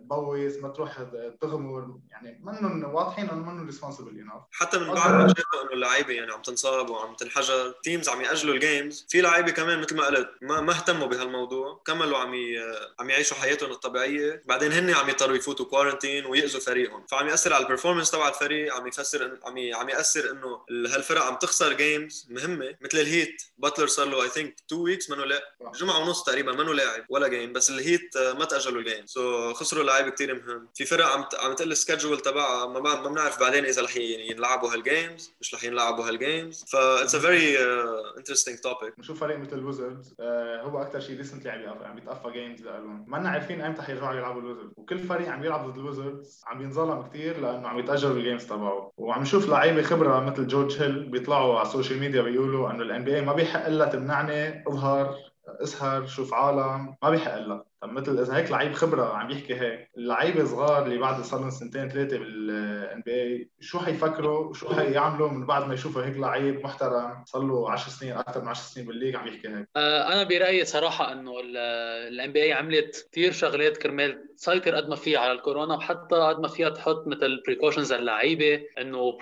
تبوس 0.00 0.56
ما 0.56 0.68
تروح 0.68 0.98
تغمر 1.40 1.98
يعني 2.10 2.40
منهم 2.44 2.94
واضحين 2.94 3.30
انه 3.30 3.52
منهم 3.52 3.66
ريسبونسبل 3.66 4.18
اناف 4.18 4.42
حتى 4.52 4.78
من 4.78 4.94
بعد 4.94 5.10
ما 5.10 5.28
شافوا 5.28 5.62
إنه 5.62 5.72
اللعيبة 5.72 6.12
يعني 6.12 6.32
عم 6.32 6.42
تنصاب 6.42 6.90
وعم 6.90 7.14
تنحجر 7.14 7.70
teams 7.82 8.08
عم 8.08 8.20
يأجلوا 8.20 8.54
ال 8.54 8.63
games 8.63 9.06
في 9.08 9.20
لعيبة 9.20 9.50
كمان 9.50 9.80
مثل 9.80 9.96
ما 9.96 10.06
قلت 10.06 10.30
ما 10.42 10.60
ما 10.60 10.72
اهتموا 10.72 11.06
بهالموضوع 11.06 11.82
كملوا 11.86 12.18
عم. 12.18 12.32
عم 13.00 13.10
يعيشوا 13.10 13.36
حياتهم 13.36 13.70
الطبيعية. 13.70 14.42
بعدين 14.46 14.72
هن 14.72 14.94
عم 14.94 15.08
يضطروا 15.08 15.36
يفوتوا 15.36 15.66
quarantine 15.66 16.26
ويأذوا 16.26 16.60
فريقهم. 16.60 17.06
فعم 17.06 17.28
يأثر 17.28 17.52
على 17.52 17.64
ال 17.64 17.68
performance 17.68 18.10
تبع 18.10 18.28
الفريق 18.28 18.74
عم 18.74 18.86
يفسر 18.86 19.38
عم. 19.44 19.54
عم 19.74 19.88
يأثر 19.88 20.30
إنه 20.30 20.60
هالفرق 20.70 21.22
عم 21.22 21.36
تخسر 21.36 21.72
games 21.72 22.26
مهمة. 22.30 22.74
مثل 22.80 22.98
الهيت 22.98 23.42
باتلر 23.58 23.86
صار 23.86 24.08
له 24.08 24.22
I 24.22 24.28
think 24.28 24.56
2 24.66 24.82
weeks 24.82 25.10
منه 25.10 25.24
لا 25.24 25.54
جمعة 25.74 25.98
ونص 25.98 26.22
تقريبا 26.22 26.52
منه 26.52 26.74
لاعب 26.74 27.04
ولا 27.08 27.28
game 27.28 27.52
بس 27.52 27.70
الهيت 27.70 28.16
ما 28.16 28.44
تأجلوا 28.44 28.80
ال 28.80 28.85
game 28.85 29.06
so 29.06 29.54
so 29.54 29.56
خسروا 29.62 29.84
لعيبة 29.84 30.10
كثير 30.10 30.34
مهم. 30.34 30.68
في 30.74 30.84
فرق 30.84 31.06
عم 31.06 31.24
عم 31.44 31.52
تقل 31.54 31.72
ال 31.72 31.77
schedule 31.77 32.20
تبعها 32.20 32.66
ما 32.66 32.80
ما 32.80 33.08
بنعرف 33.08 33.40
بعدين 33.40 33.64
إذا 33.64 33.82
رح 33.82 33.96
ينلعبوا 33.96 34.74
هال 34.74 34.91
games 34.91 35.34
مش 35.40 35.54
رح 35.54 35.64
ينلعبوا 35.64 36.08
هالجيمز 36.08 36.64
ف 36.68 36.76
it's 36.76 37.14
a 37.14 37.18
very 37.18 37.58
interesting 38.18 38.58
topic 38.58 38.96
بنشوف 38.96 39.20
فريق 39.20 39.38
مثل 39.38 39.58
الويزردز 39.58 40.14
آه 40.20 40.62
هو 40.62 40.82
أكثر 40.82 41.00
شيء 41.00 41.16
recently 41.16 41.50
عم 41.50 41.82
عم 41.82 41.98
يتقفى 41.98 42.32
games 42.32 42.62
لهم 42.62 43.04
ما 43.08 43.28
عارفين 43.28 43.60
ايمتى 43.60 43.82
حيرجعوا 43.82 44.14
يلعبوا 44.14 44.40
الويزردز 44.40 44.72
وكل 44.76 44.98
فريق 44.98 45.28
عم 45.28 45.44
يلعب 45.44 45.70
ضد 45.70 45.78
الويزردز 45.78 46.42
عم 46.46 46.62
ينظلم 46.62 47.02
كثير 47.02 47.40
لأنه 47.40 47.68
عم 47.68 47.78
يتاجلوا 47.78 48.16
ال 48.16 48.21
games 48.21 48.46
تبعه. 48.46 48.92
وعم 48.96 49.22
نشوف 49.22 49.48
لعيبة 49.48 49.82
خبرة 49.82 50.20
مثل 50.20 50.46
جورج 50.46 50.82
هيل 50.82 51.02
بيطلعوا 51.08 51.58
على 51.58 51.68
ال 51.68 51.72
social 51.72 51.98
media 51.98 52.22
بيقولوا 52.22 52.70
إنه 52.70 52.82
ال 52.82 53.04
NBA 53.04 53.20
ما 53.20 53.32
بيحق 53.32 53.68
لها 53.68 53.86
تمنعني 53.86 54.64
أظهر 54.68 55.16
أسهر 55.46 56.06
شوف 56.06 56.34
عالم. 56.34 56.96
ما 57.02 57.10
بيحق 57.10 57.38
لها. 57.38 57.71
طب 57.82 57.92
مثل 57.92 58.18
إذا 58.18 58.36
هيك 58.36 58.50
لعيب 58.50 58.72
خبرة 58.72 59.04
عم 59.04 59.30
يحكي 59.30 59.54
هيك 59.54 59.90
اللعيبة 59.96 60.44
صغار 60.44 60.86
اللي 60.86 60.98
بعد 60.98 61.22
صار 61.22 61.40
لهم 61.40 61.50
سنتين 61.50 61.88
ثلاثة 61.88 62.18
بال 62.18 63.02
NBA 63.06 63.48
شو 63.60 63.78
حيفكروا؟ 63.78 64.46
وشو 64.46 64.68
حيعملوا 64.68 65.28
من 65.28 65.46
بعد 65.46 65.68
ما 65.68 65.74
يشوفوا 65.74 66.04
هيك 66.04 66.16
لعيب 66.16 66.64
محترم 66.64 67.24
صار 67.26 67.42
له 67.42 67.70
10 67.70 67.90
سنين 67.90 68.12
أكثر 68.12 68.42
من 68.42 68.48
10 68.48 68.62
سنين 68.62 68.86
بال 68.86 68.93
league 68.93 69.16
عم 69.16 69.26
يحكي 69.28 69.48
هيك؟ 69.48 69.68
آه، 69.76 70.12
أنا 70.12 70.22
برأيي 70.22 70.64
صراحة 70.64 71.12
إنه 71.12 71.32
ال 71.44 72.32
NBA 72.32 72.52
عملت 72.52 73.08
كثير 73.12 73.32
شغلات 73.32 73.76
كرمال 73.76 74.36
تسيطر 74.36 74.74
قد 74.74 74.88
ما 74.88 74.96
فيها 74.96 75.18
على 75.18 75.32
الكورونا 75.32 75.74
وحتى 75.74 76.16
قد 76.16 76.40
ما 76.40 76.48
فيها 76.48 76.68
تحط 76.68 77.06
مثل 77.06 77.42
precautions 77.46 77.92
للعيبه 77.92 78.62
إنه 78.80 79.18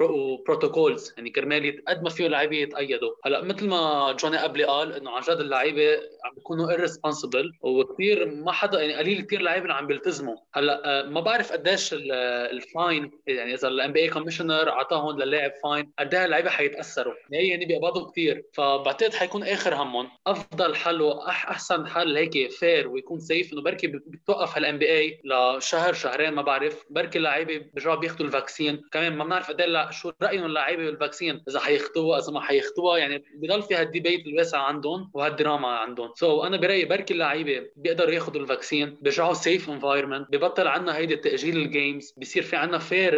protocols 0.46 1.14
يعني 1.16 1.30
كرمال 1.30 1.84
قد 1.88 2.02
ما 2.02 2.10
فيه 2.10 2.26
اللعيبه 2.26 2.56
يتأيدوا. 2.56 3.10
هلأ 3.24 3.44
مثل 3.44 3.68
ما 3.68 4.12
جوني 4.20 4.38
قبلي 4.38 4.64
قال 4.64 4.92
إنه 4.92 5.10
عن 5.10 5.22
جد 5.22 5.40
اللعيبة 5.40 5.94
عم 6.24 6.34
بيكونوا 6.34 6.76
irresponsible 6.76 7.50
وكثير 7.62 8.26
ما 8.26 8.49
حدا 8.52 8.80
يعني 8.82 8.94
قليل 8.94 9.22
كثير 9.22 9.40
لعيبه 9.40 9.72
عم 9.72 9.86
بيلتزموا. 9.86 10.36
هلأ 10.54 10.82
آه، 10.84 11.02
ما 11.02 11.20
بعرف 11.20 11.52
قديش 11.52 11.94
ال 11.94 12.17
fine 12.17 13.10
يعني 13.26 13.54
إذا 13.54 13.68
ال 13.68 13.92
NBA 13.92 14.00
commissioner 14.00 14.68
أعطاهم 14.68 15.18
للاعب 15.18 15.52
fine 15.62 15.92
قد 15.98 16.14
إيه 16.14 16.24
اللعيبه 16.24 16.50
حيتأثروا؟ 16.50 17.14
يعني 17.30 17.64
بيقبضوا 17.64 18.10
كثير 18.10 18.44
فبعتقد 18.54 19.14
حيكون 19.14 19.42
آخر 19.42 19.74
همهم 19.74 20.10
أفضل 20.26 20.76
حل 20.76 21.02
واحسن 21.02 21.86
حل 21.86 22.16
هيك 22.16 22.50
fair 22.50 22.88
ويكون 22.88 23.20
safe 23.20 23.52
إنه 23.52 23.62
بركي 23.62 23.86
بتوقف 23.86 24.56
هال 24.56 24.78
NBA 24.78 25.20
لشهر 25.24 25.92
شهرين 25.92 26.32
ما 26.32 26.42
بعرف. 26.42 26.84
بركي 26.90 27.18
اللعيبة 27.18 27.58
بيرجعوا 27.74 27.96
بياخذوا 27.96 28.26
ال 28.26 28.33
vaccine 28.33 28.82
كمان 28.92 29.16
ما 29.16 29.24
بنعرف 29.24 29.48
قد 29.48 29.60
إيه 29.60 29.90
شو 29.90 30.12
رايهم 30.22 30.46
اللعيبة 30.46 30.84
بال 30.84 30.97
vaccine 30.97 31.42
إذا 31.48 31.60
حياخذوها 31.60 32.18
إذا 32.18 32.32
ما 32.32 32.40
حياخذوها 32.40 32.98
يعني 32.98 33.24
بضل 33.34 33.62
في 33.62 33.74
هال 33.74 33.87
debate 33.87 34.26
الواسع 34.26 34.58
عندهم 34.58 35.10
وهالدراما 35.14 35.68
عندهم. 35.68 36.12
so 36.14 36.44
أنا 36.44 36.56
برأيي 36.56 36.84
بركي 36.84 37.14
اللعيبة 37.14 37.66
بيقدروا 37.76 38.10
ياخذوا 38.10 38.39
ال 38.40 38.47
vaccine 38.48 38.98
بيرجعوا 39.00 39.34
safe 39.34 39.70
environment 39.70 40.30
ببطل 40.30 40.66
عنا 40.66 40.96
هيدي 40.96 41.16
تاجيل 41.16 41.56
ال 41.56 41.66
games 41.66 42.14
بصير 42.16 42.42
في 42.42 42.56
عنا 42.56 42.78
fair 42.78 43.14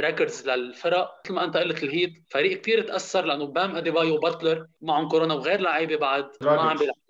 records 0.00 0.48
للفرق. 0.48 1.20
مثل 1.24 1.34
ما 1.34 1.44
أنت 1.44 1.56
قلت 1.56 1.82
الهيت 1.82 2.12
فريق 2.30 2.60
كثير 2.60 2.80
تأثر 2.80 3.24
لأنه 3.24 3.46
بام 3.46 3.76
أديبايو 3.76 4.14
وباتلر 4.14 4.66
معهم 4.80 5.08
كورونا 5.08 5.34
وغير 5.34 5.60
لعيبة 5.60 5.96
بعد 5.96 6.28
ما 6.40 6.50
عم 6.50 6.76
بيلعبوا 6.76 7.05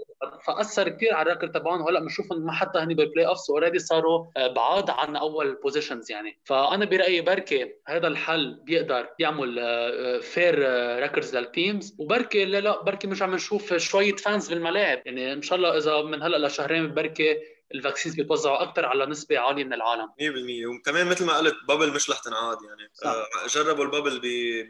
فأثر 0.47 0.89
كثير 0.89 1.15
على 1.15 1.23
ال 1.23 1.27
record 1.27 1.53
تبعهم. 1.53 1.81
وهلا 1.81 2.01
بنشوفهم 2.01 2.51
حتى 2.51 2.79
هني 2.79 2.95
بال 2.95 3.27
playoffs 3.27 3.51
already 3.51 3.79
صاروا 3.79 4.27
آه، 4.37 4.47
بعاد 4.47 4.91
عن 4.91 5.17
أول 5.17 5.55
positions 5.63 6.11
يعني. 6.11 6.39
فأنا 6.45 6.85
برأيي 6.85 7.21
بركي 7.21 7.75
هذا 7.89 8.09
الحل 8.09 8.61
بيقدر 8.65 9.09
يعمل 9.19 9.57
fair 10.23 10.59
records 11.01 11.37
لل 11.37 11.54
teams 11.54 11.97
وبركي 11.99 12.45
لا 12.45 12.61
لا 12.61 12.83
بركي 12.83 13.07
مش 13.07 13.23
عم 13.23 13.35
نشوف 13.35 13.75
شوية 13.75 14.17
fans 14.17 14.49
بالملاعب. 14.49 15.03
يعني 15.07 15.33
إن 15.33 15.43
شاء 15.43 15.59
الله 15.59 15.77
إذا 15.77 16.03
من 16.03 16.23
هلأ 16.23 16.47
لشهرين 16.47 16.95
بركي 16.95 17.56
ال 17.75 17.79
vaccines 17.79 18.15
بيتوزعوا 18.15 18.63
أكثر 18.63 18.87
على 18.87 19.07
نسبة 19.07 19.39
عالية 19.39 19.65
من 19.65 19.73
العالم. 19.73 20.09
100% 20.09 20.67
وكمان 20.67 21.07
مثل 21.07 21.25
ما 21.25 21.37
قلت 21.37 21.55
bubble 21.69 21.93
مش 21.93 22.11
رح 22.11 22.19
تنعاد 22.19 22.59
يعني. 22.69 22.91
صح. 22.95 23.07
آه 23.07 23.27
جربوا 23.49 23.85
ال 23.85 23.90
bubble 23.90 24.21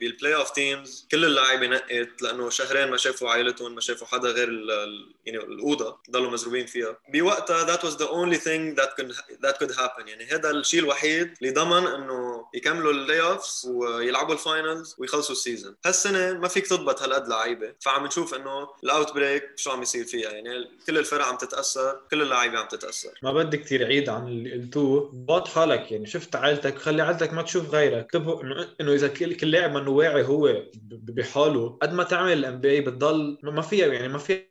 بال 0.00 0.08
playoff 0.08 0.34
teams 0.34 1.08
كل 1.10 1.24
اللعيبه 1.24 1.66
نقت 1.66 2.22
لأنه 2.22 2.50
شهرين 2.50 2.90
ما 2.90 2.96
شافوا 2.96 3.30
عائلتهم 3.30 3.74
ما 3.74 3.80
شافوا 3.80 4.06
حدا 4.06 4.28
غير 4.30 4.48
ال 4.48 5.14
يعني 5.26 5.38
الأوضة 5.38 5.98
ضلوا 6.10 6.30
مزروبين 6.30 6.66
فيها. 6.66 6.96
بوقتها 7.12 7.76
that 7.76 7.80
was 7.80 7.94
the 7.96 8.08
only 8.08 8.38
thing 8.38 8.80
that 8.80 8.90
could 8.96 9.12
that 9.46 9.58
could 9.58 9.76
happen 9.76 10.08
يعني. 10.08 10.24
هذا 10.24 10.50
الشيء 10.50 10.80
الوحيد 10.80 11.34
اللي 11.42 11.52
ضمن 11.52 11.86
إنه 11.86 12.35
يكملوا 12.54 12.92
ال 12.92 13.20
playoffs 13.20 13.72
ويلعبوا 13.74 14.34
ال 14.34 14.43
finals 14.43 14.96
ويخلصوا 14.98 15.34
ال 15.34 15.40
season. 15.40 15.76
هالسنة 15.86 16.38
ما 16.38 16.48
فيك 16.48 16.66
تضبط 16.66 17.02
هالقد 17.02 17.28
لعيبة. 17.28 17.74
فعم 17.80 18.06
نشوف 18.06 18.34
إنه 18.34 18.68
ال 18.84 19.14
outbreak 19.14 19.44
شو 19.56 19.70
عم 19.70 19.82
يصير 19.82 20.04
فيها. 20.04 20.30
يعني 20.30 20.70
كل 20.86 20.98
الفرق 20.98 21.24
عم 21.24 21.36
تتأثر 21.36 22.00
كل 22.10 22.22
اللعيبة 22.22 22.58
عم 22.58 22.68
تتأثر. 22.68 23.10
ما 23.22 23.32
بدي 23.32 23.56
كثير 23.56 23.86
عيد 23.86 24.08
عن 24.08 24.28
اللي 24.28 24.52
قلتوه 24.52 25.10
ضبط 25.14 25.48
حالك. 25.48 25.92
يعني 25.92 26.06
شفت 26.06 26.36
عائلتك. 26.36 26.78
خلي 26.78 27.02
عائلتك 27.02 27.32
ما 27.32 27.42
تشوف 27.42 27.70
غيرك. 27.70 28.14
انتبهوا 28.14 28.42
إنه 28.42 28.68
إنه 28.80 28.92
إذا 28.92 29.08
كل 29.08 29.34
كل 29.34 29.50
لاعب 29.50 29.74
منه 29.74 29.90
واعي 29.90 30.24
هو 30.24 30.62
بحاله 30.90 31.78
قد 31.82 31.92
ما 31.92 32.04
تعمل 32.04 32.32
ال 32.32 32.60
NBA 32.60 32.80
بتضل 32.80 33.38
ما 33.42 33.62
فيها 33.62 33.86
يعني 33.86 34.08
ما 34.08 34.18
فيها 34.18 34.46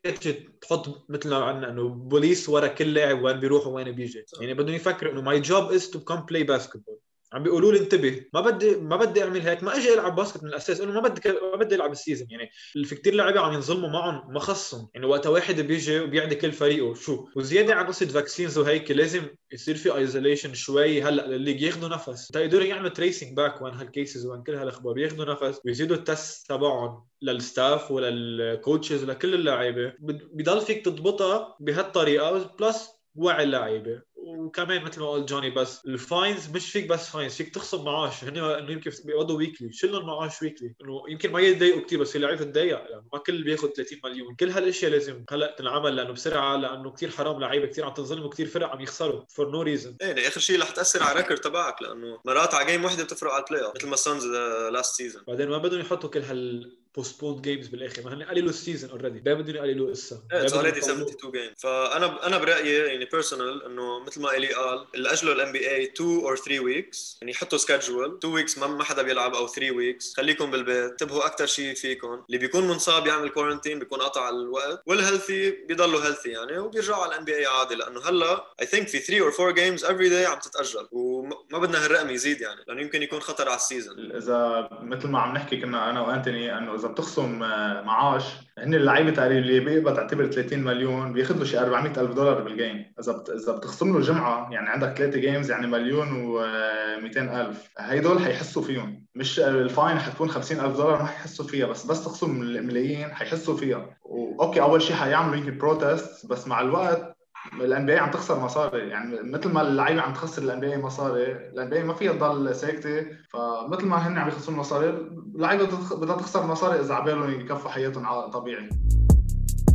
تحط 0.61 1.05
مثل 1.09 1.29
ما 1.29 1.43
عندنا 1.43 1.69
إنه 1.69 1.87
بوليس 1.87 2.49
ورا 2.49 2.67
كل 2.67 2.93
لاعب 2.93 3.23
وين 3.23 3.39
بيروح 3.39 3.67
وين 3.67 3.91
بيجي. 3.91 4.25
يعني 4.39 4.53
بدهم 4.53 4.75
يفكروا 4.75 5.13
إنه 5.13 5.21
my 5.21 5.39
job 5.39 5.71
is 5.71 5.89
to 5.89 5.99
come 5.99 6.15
play 6.15 6.43
basketball 6.43 6.99
عم 7.35 7.43
بيقولوا 7.43 7.71
لي 7.71 7.79
انتبه 7.79 8.25
ما 8.33 8.41
بدي 8.41 8.75
ما 8.75 8.95
بدي 8.95 9.23
اعمل 9.23 9.41
هيك. 9.41 9.63
ما 9.63 9.77
أجي 9.77 9.93
العب 9.93 10.15
basket 10.15 10.43
من 10.43 10.49
الأساس 10.49 10.81
إنه 10.81 10.91
ما 10.91 11.07
بدي 11.07 11.21
ما 11.53 11.55
بدي 11.55 11.75
ألعب 11.75 11.91
ال 11.91 11.96
season 11.96 12.27
يعني 12.31 12.49
في 12.85 12.95
كثير 12.95 13.13
لعيبة 13.13 13.39
عم 13.39 13.53
ينظلموا 13.53 13.89
معهم 13.89 14.33
ما 14.33 14.39
خصهم. 14.39 14.89
يعني 14.93 15.05
وقت 15.05 15.27
واحد 15.27 15.61
بيجي 15.61 15.99
وبيعدي 15.99 16.35
كل 16.35 16.51
فريقه 16.51 16.93
شو؟ 16.93 17.27
وزيادة 17.35 17.73
عن 17.73 17.87
قصة 17.87 18.05
vaccines 18.05 18.57
وهيك 18.57 18.91
لازم 18.91 19.27
يصير 19.51 19.75
في 19.75 19.95
isolation 19.97 20.53
شوي. 20.53 21.01
هلأ 21.01 21.27
للليج 21.27 21.61
ياخذوا 21.61 21.89
نفس. 21.89 22.27
تقدروا 22.27 22.63
يعملوا 22.63 22.89
tracing 22.89 23.37
back 23.37 23.61
وين 23.61 23.73
هال 23.73 23.88
cases 23.88 24.25
وين 24.25 24.43
كل 24.43 24.55
هالأخبار 24.55 24.93
بياخذوا 24.93 25.25
نفس. 25.25 25.61
ويزيدوا 25.65 25.95
ال 25.95 26.06
test 26.06 26.49
تبعهم 26.49 27.05
لل 27.21 27.41
staff 27.41 27.91
ولل 27.91 28.25
coaches 28.25 29.03
ولكل 29.03 29.33
اللعيبة. 29.33 29.93
بضل 30.33 30.61
فيك 30.61 30.85
تضبطها 30.85 31.57
بهالطريقة 31.59 32.55
plus 32.59 32.89
وعي 33.15 33.43
اللعيبة. 33.43 34.01
وكمان 34.45 34.83
مثل 34.83 34.99
ما 34.99 35.09
قال 35.09 35.25
جوني 35.25 35.49
بس 35.49 35.85
ال 35.85 35.96
fines 35.96 36.49
مش 36.49 36.71
فيك 36.71 36.87
بس 36.87 37.09
fines 37.09 37.33
فيك 37.35 37.55
تخصم 37.55 37.85
معاش. 37.85 38.23
هن 38.23 38.37
إنه 38.37 38.71
يمكن 38.71 38.91
بيقبضوا 39.05 39.37
weekly 39.37 39.73
شيلهم 39.73 40.05
معاش 40.05 40.41
weekly 40.41 40.73
إنه 40.81 41.03
يمكن 41.09 41.31
ما 41.31 41.39
يتضايقوا 41.39 41.81
كثير 41.81 41.99
بس 41.99 42.15
اللعيبه 42.15 42.43
تضايق 42.43 42.79
يعني 42.89 43.07
ما 43.13 43.19
كل 43.19 43.43
بياخذ 43.43 43.69
30 43.69 43.99
مليون. 44.03 44.35
كل 44.35 44.49
هالأشياء 44.49 44.91
لازم 44.91 45.25
هلأ 45.31 45.55
تنعمل 45.57 45.95
لأنه 45.95 46.11
بسرعة 46.11 46.55
لأنه 46.55 46.91
كثير 46.91 47.11
حرام 47.11 47.39
لعيبة 47.39 47.67
كثير 47.67 47.85
عم 47.85 47.93
تنظلم 47.93 48.23
وكثير 48.25 48.47
فرق 48.47 48.67
عم 48.67 48.81
يخسروا. 48.81 49.23
for 49.29 49.51
no 49.51 49.61
reason 49.61 49.97
إيه 50.01 50.27
آخر 50.27 50.39
شيء 50.39 50.61
رح 50.61 50.69
تأثر 50.69 51.03
على 51.03 51.11
ال 51.11 51.15
record 51.15 51.39
تبعك 51.39 51.81
لأنه 51.81 52.19
مرات 52.25 52.53
على 52.53 52.65
game 52.65 52.85
وحده 52.85 53.03
بتفرق 53.03 53.31
على 53.31 53.43
ال 53.43 53.49
play 53.49 53.71
مثل 53.75 53.87
ما 53.87 53.95
Suns 53.95 54.25
last 54.71 54.95
season 54.95 55.23
بعدين 55.27 55.49
ما 55.49 55.57
بدهم 55.57 55.79
يحطوا 55.79 56.09
كل 56.09 56.21
هال 56.21 56.77
postponed 56.95 57.41
games 57.41 57.67
بالآخر. 57.67 58.03
ما 58.03 58.13
هن 58.13 58.23
قللوا 58.23 58.49
ال 58.49 58.55
season 58.55 58.89
already 58.89 59.21
ما 59.25 59.33
بدهم 59.33 59.55
يقللوا 59.55 59.89
قصة. 59.89 60.23
it's 60.31 60.53
already 60.53 60.79
72 60.79 61.31
game 61.31 61.53
فأنا 61.57 62.27
أنا 62.27 62.37
برأيي 62.37 62.75
يعني 62.75 63.05
personal 63.05 63.63
إنه 63.65 63.99
مثل 63.99 64.21
ما 64.21 64.37
الي 64.37 64.53
قال 64.53 64.85
اللي 64.95 65.13
اجلوا 65.13 65.33
ال 65.33 65.51
NBA 65.51 65.83
2 65.83 66.19
or 66.19 66.35
3 66.35 66.59
weeks 66.59 67.17
يعني 67.21 67.33
حطوا 67.33 67.57
schedule 67.57 68.17
2 68.17 68.33
weeks 68.33 68.57
ما 68.57 68.83
حدا 68.83 69.01
بيلعب 69.01 69.35
أو 69.35 69.47
3 69.47 69.71
weeks 69.71 70.13
خليكم 70.17 70.51
بالبيت. 70.51 70.91
انتبهوا 70.91 71.25
أكثر 71.25 71.45
شيء 71.45 71.75
فيكم. 71.75 72.23
اللي 72.27 72.37
بيكون 72.37 72.67
منصاب 72.67 73.07
يعمل 73.07 73.29
quarantine 73.29 73.79
بيكون 73.79 73.99
قطع 73.99 74.29
الوقت. 74.29 74.83
وال 74.85 75.00
healthy 75.00 75.51
بيضلوا 75.51 76.05
healthy 76.05 76.29
يعني 76.29 76.57
وبيرجعوا 76.57 77.03
على 77.03 77.13
ال 77.13 77.25
NBA 77.25 77.45
عادي. 77.45 77.75
لأنه 77.75 78.01
هلأ 78.09 78.53
I 78.61 78.65
think 78.65 78.87
في 78.87 78.99
3 78.99 79.21
or 79.23 79.31
4 79.39 79.51
games 79.51 79.85
every 79.85 80.09
day 80.09 80.25
عم 80.25 80.39
تتأجل. 80.39 80.87
وما 80.91 81.59
بدنا 81.59 81.85
هالرقم 81.85 82.09
يزيد 82.09 82.41
يعني. 82.41 82.61
لأنه 82.67 82.81
يمكن 82.81 83.03
يكون 83.03 83.19
خطر 83.19 83.47
على 83.47 83.55
ال 83.55 83.63
season 83.63 84.11
إذا 84.11 84.69
مثل 84.71 85.07
ما 85.07 85.19
عم 85.19 85.33
نحكي 85.33 85.57
كنا 85.61 85.89
أنا 85.89 86.01
وأنتوني 86.01 86.57
إنه 86.57 86.75
إذا 86.85 86.93
بتخصم 86.93 87.39
معاش 87.85 88.23
هن 88.57 88.73
اللعيبة 88.73 89.11
تقريبا 89.11 89.39
اللي 89.39 89.59
بيقبض 89.59 89.95
تعتبر 89.95 90.25
30 90.31 90.59
مليون 90.59 91.13
بياخذ 91.13 91.37
له 91.39 91.45
شي 91.45 91.59
400 91.59 91.91
ألف 92.01 92.11
دولار 92.11 92.41
بال 92.41 92.56
game. 92.56 92.93
إذا. 92.99 93.23
إذا 93.35 93.57
بتخصم 93.57 93.93
له 93.93 94.01
جمعة 94.01 94.51
يعني 94.51 94.69
عندك 94.69 94.97
ثلاثة 94.97 95.19
games 95.19 95.51
يعني 95.51 95.67
مليون 95.67 96.07
و200 96.07 97.17
ألف. 97.17 97.69
هيدول 97.77 98.19
حيحسوا 98.19 98.61
فيهم. 98.61 99.05
مش 99.15 99.39
ال 99.39 99.51
fine 99.51 99.99
حتكون 99.99 100.29
50 100.29 100.59
ألف 100.59 100.77
دولار 100.77 100.99
ما 100.99 101.05
حيحسوا 101.05 101.45
فيها. 101.45 101.67
بس 101.67 101.85
بس 101.85 102.03
تخصم 102.03 102.39
ملايين 102.39 103.13
حيحسوا 103.13 103.57
فيها. 103.57 103.89
و 104.03 104.15
okay 104.15 104.61
أول 104.61 104.81
شيء 104.81 104.95
حيعملوا 104.95 105.35
يمكن 105.35 105.57
protest 105.57 106.25
بس 106.25 106.47
مع 106.47 106.61
الوقت 106.61 107.14
ال 107.53 107.85
NBA 107.85 107.97
عم 107.97 108.11
تخسر 108.11 108.39
مصاري. 108.39 108.89
يعني 108.89 109.21
مثل 109.23 109.53
ما 109.53 109.61
اللعيبة 109.61 110.01
عم 110.01 110.13
تخسر 110.13 110.41
ال 110.41 110.59
NBA 110.59 110.77
مصاري 110.77 111.31
ال 111.31 111.69
NBA 111.69 111.83
ما 111.83 111.93
فيها 111.93 112.13
تضل 112.13 112.55
ساكتة. 112.55 113.05
فمثل 113.29 113.85
ما 113.85 114.07
هن 114.07 114.17
عم 114.17 114.27
يخسروا 114.27 114.57
مصاري 114.57 114.89
اللعيبة 115.35 115.95
بدها 115.95 116.15
تخسر 116.15 116.47
مصاري 116.47 116.79
إذا 116.79 116.93
عبالهم 116.93 117.39
يكفوا 117.41 117.71
حياتهم 117.71 118.29
طبيعي. 118.29 118.69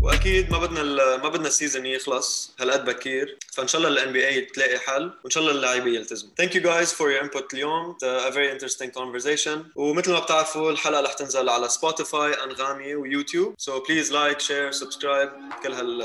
وأكيد 0.02 0.50
ما 0.50 0.58
بدنا 0.58 0.82
ما 1.16 1.28
بدنا 1.28 1.48
ال 1.48 1.54
season 1.54 1.86
يخلص 1.86 2.54
هالقد 2.60 2.84
بكير. 2.84 3.38
فإن 3.52 3.68
شاء 3.68 3.80
الله 3.80 3.92
ال 3.92 4.12
NBA 4.12 4.40
تلاقي 4.40 4.78
حل 4.78 5.12
وإن 5.24 5.30
شاء 5.30 5.42
الله 5.42 5.54
اللعيبه 5.54 5.86
يلتزموا. 5.86 6.32
Thank 6.38 6.56
you 6.56 6.62
guys 6.62 6.92
for 6.92 7.10
your 7.10 7.20
input 7.20 7.54
اليوم. 7.54 7.96
A 8.02 8.30
very 8.30 8.50
interesting 8.54 8.90
conversation. 8.90 9.76
ومثل 9.76 10.12
ما 10.12 10.20
بتعرفوا 10.20 10.70
الحلقة 10.70 11.00
رح 11.00 11.12
تنزل 11.12 11.48
على 11.48 11.68
سبوتيفاي 11.68 12.44
انغامي 12.44 12.94
ويوتيوب 12.94 13.54
so 13.60 13.70
please 13.70 14.10
like 14.10 14.40
share 14.40 14.80
subscribe 14.80 15.62
كل 15.62 15.72
هال 15.72 16.04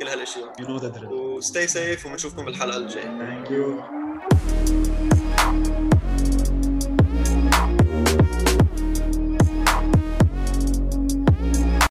كل 0.00 0.08
هالإشياء. 0.08 0.54
و 1.10 1.21
stay 1.21 1.66
safe 1.66 2.06
وبنشوفكم 2.06 2.44
بالحلقة 2.44 2.76
الجاية. 2.76 3.44
Thank 3.44 3.50
you. 3.50 4.53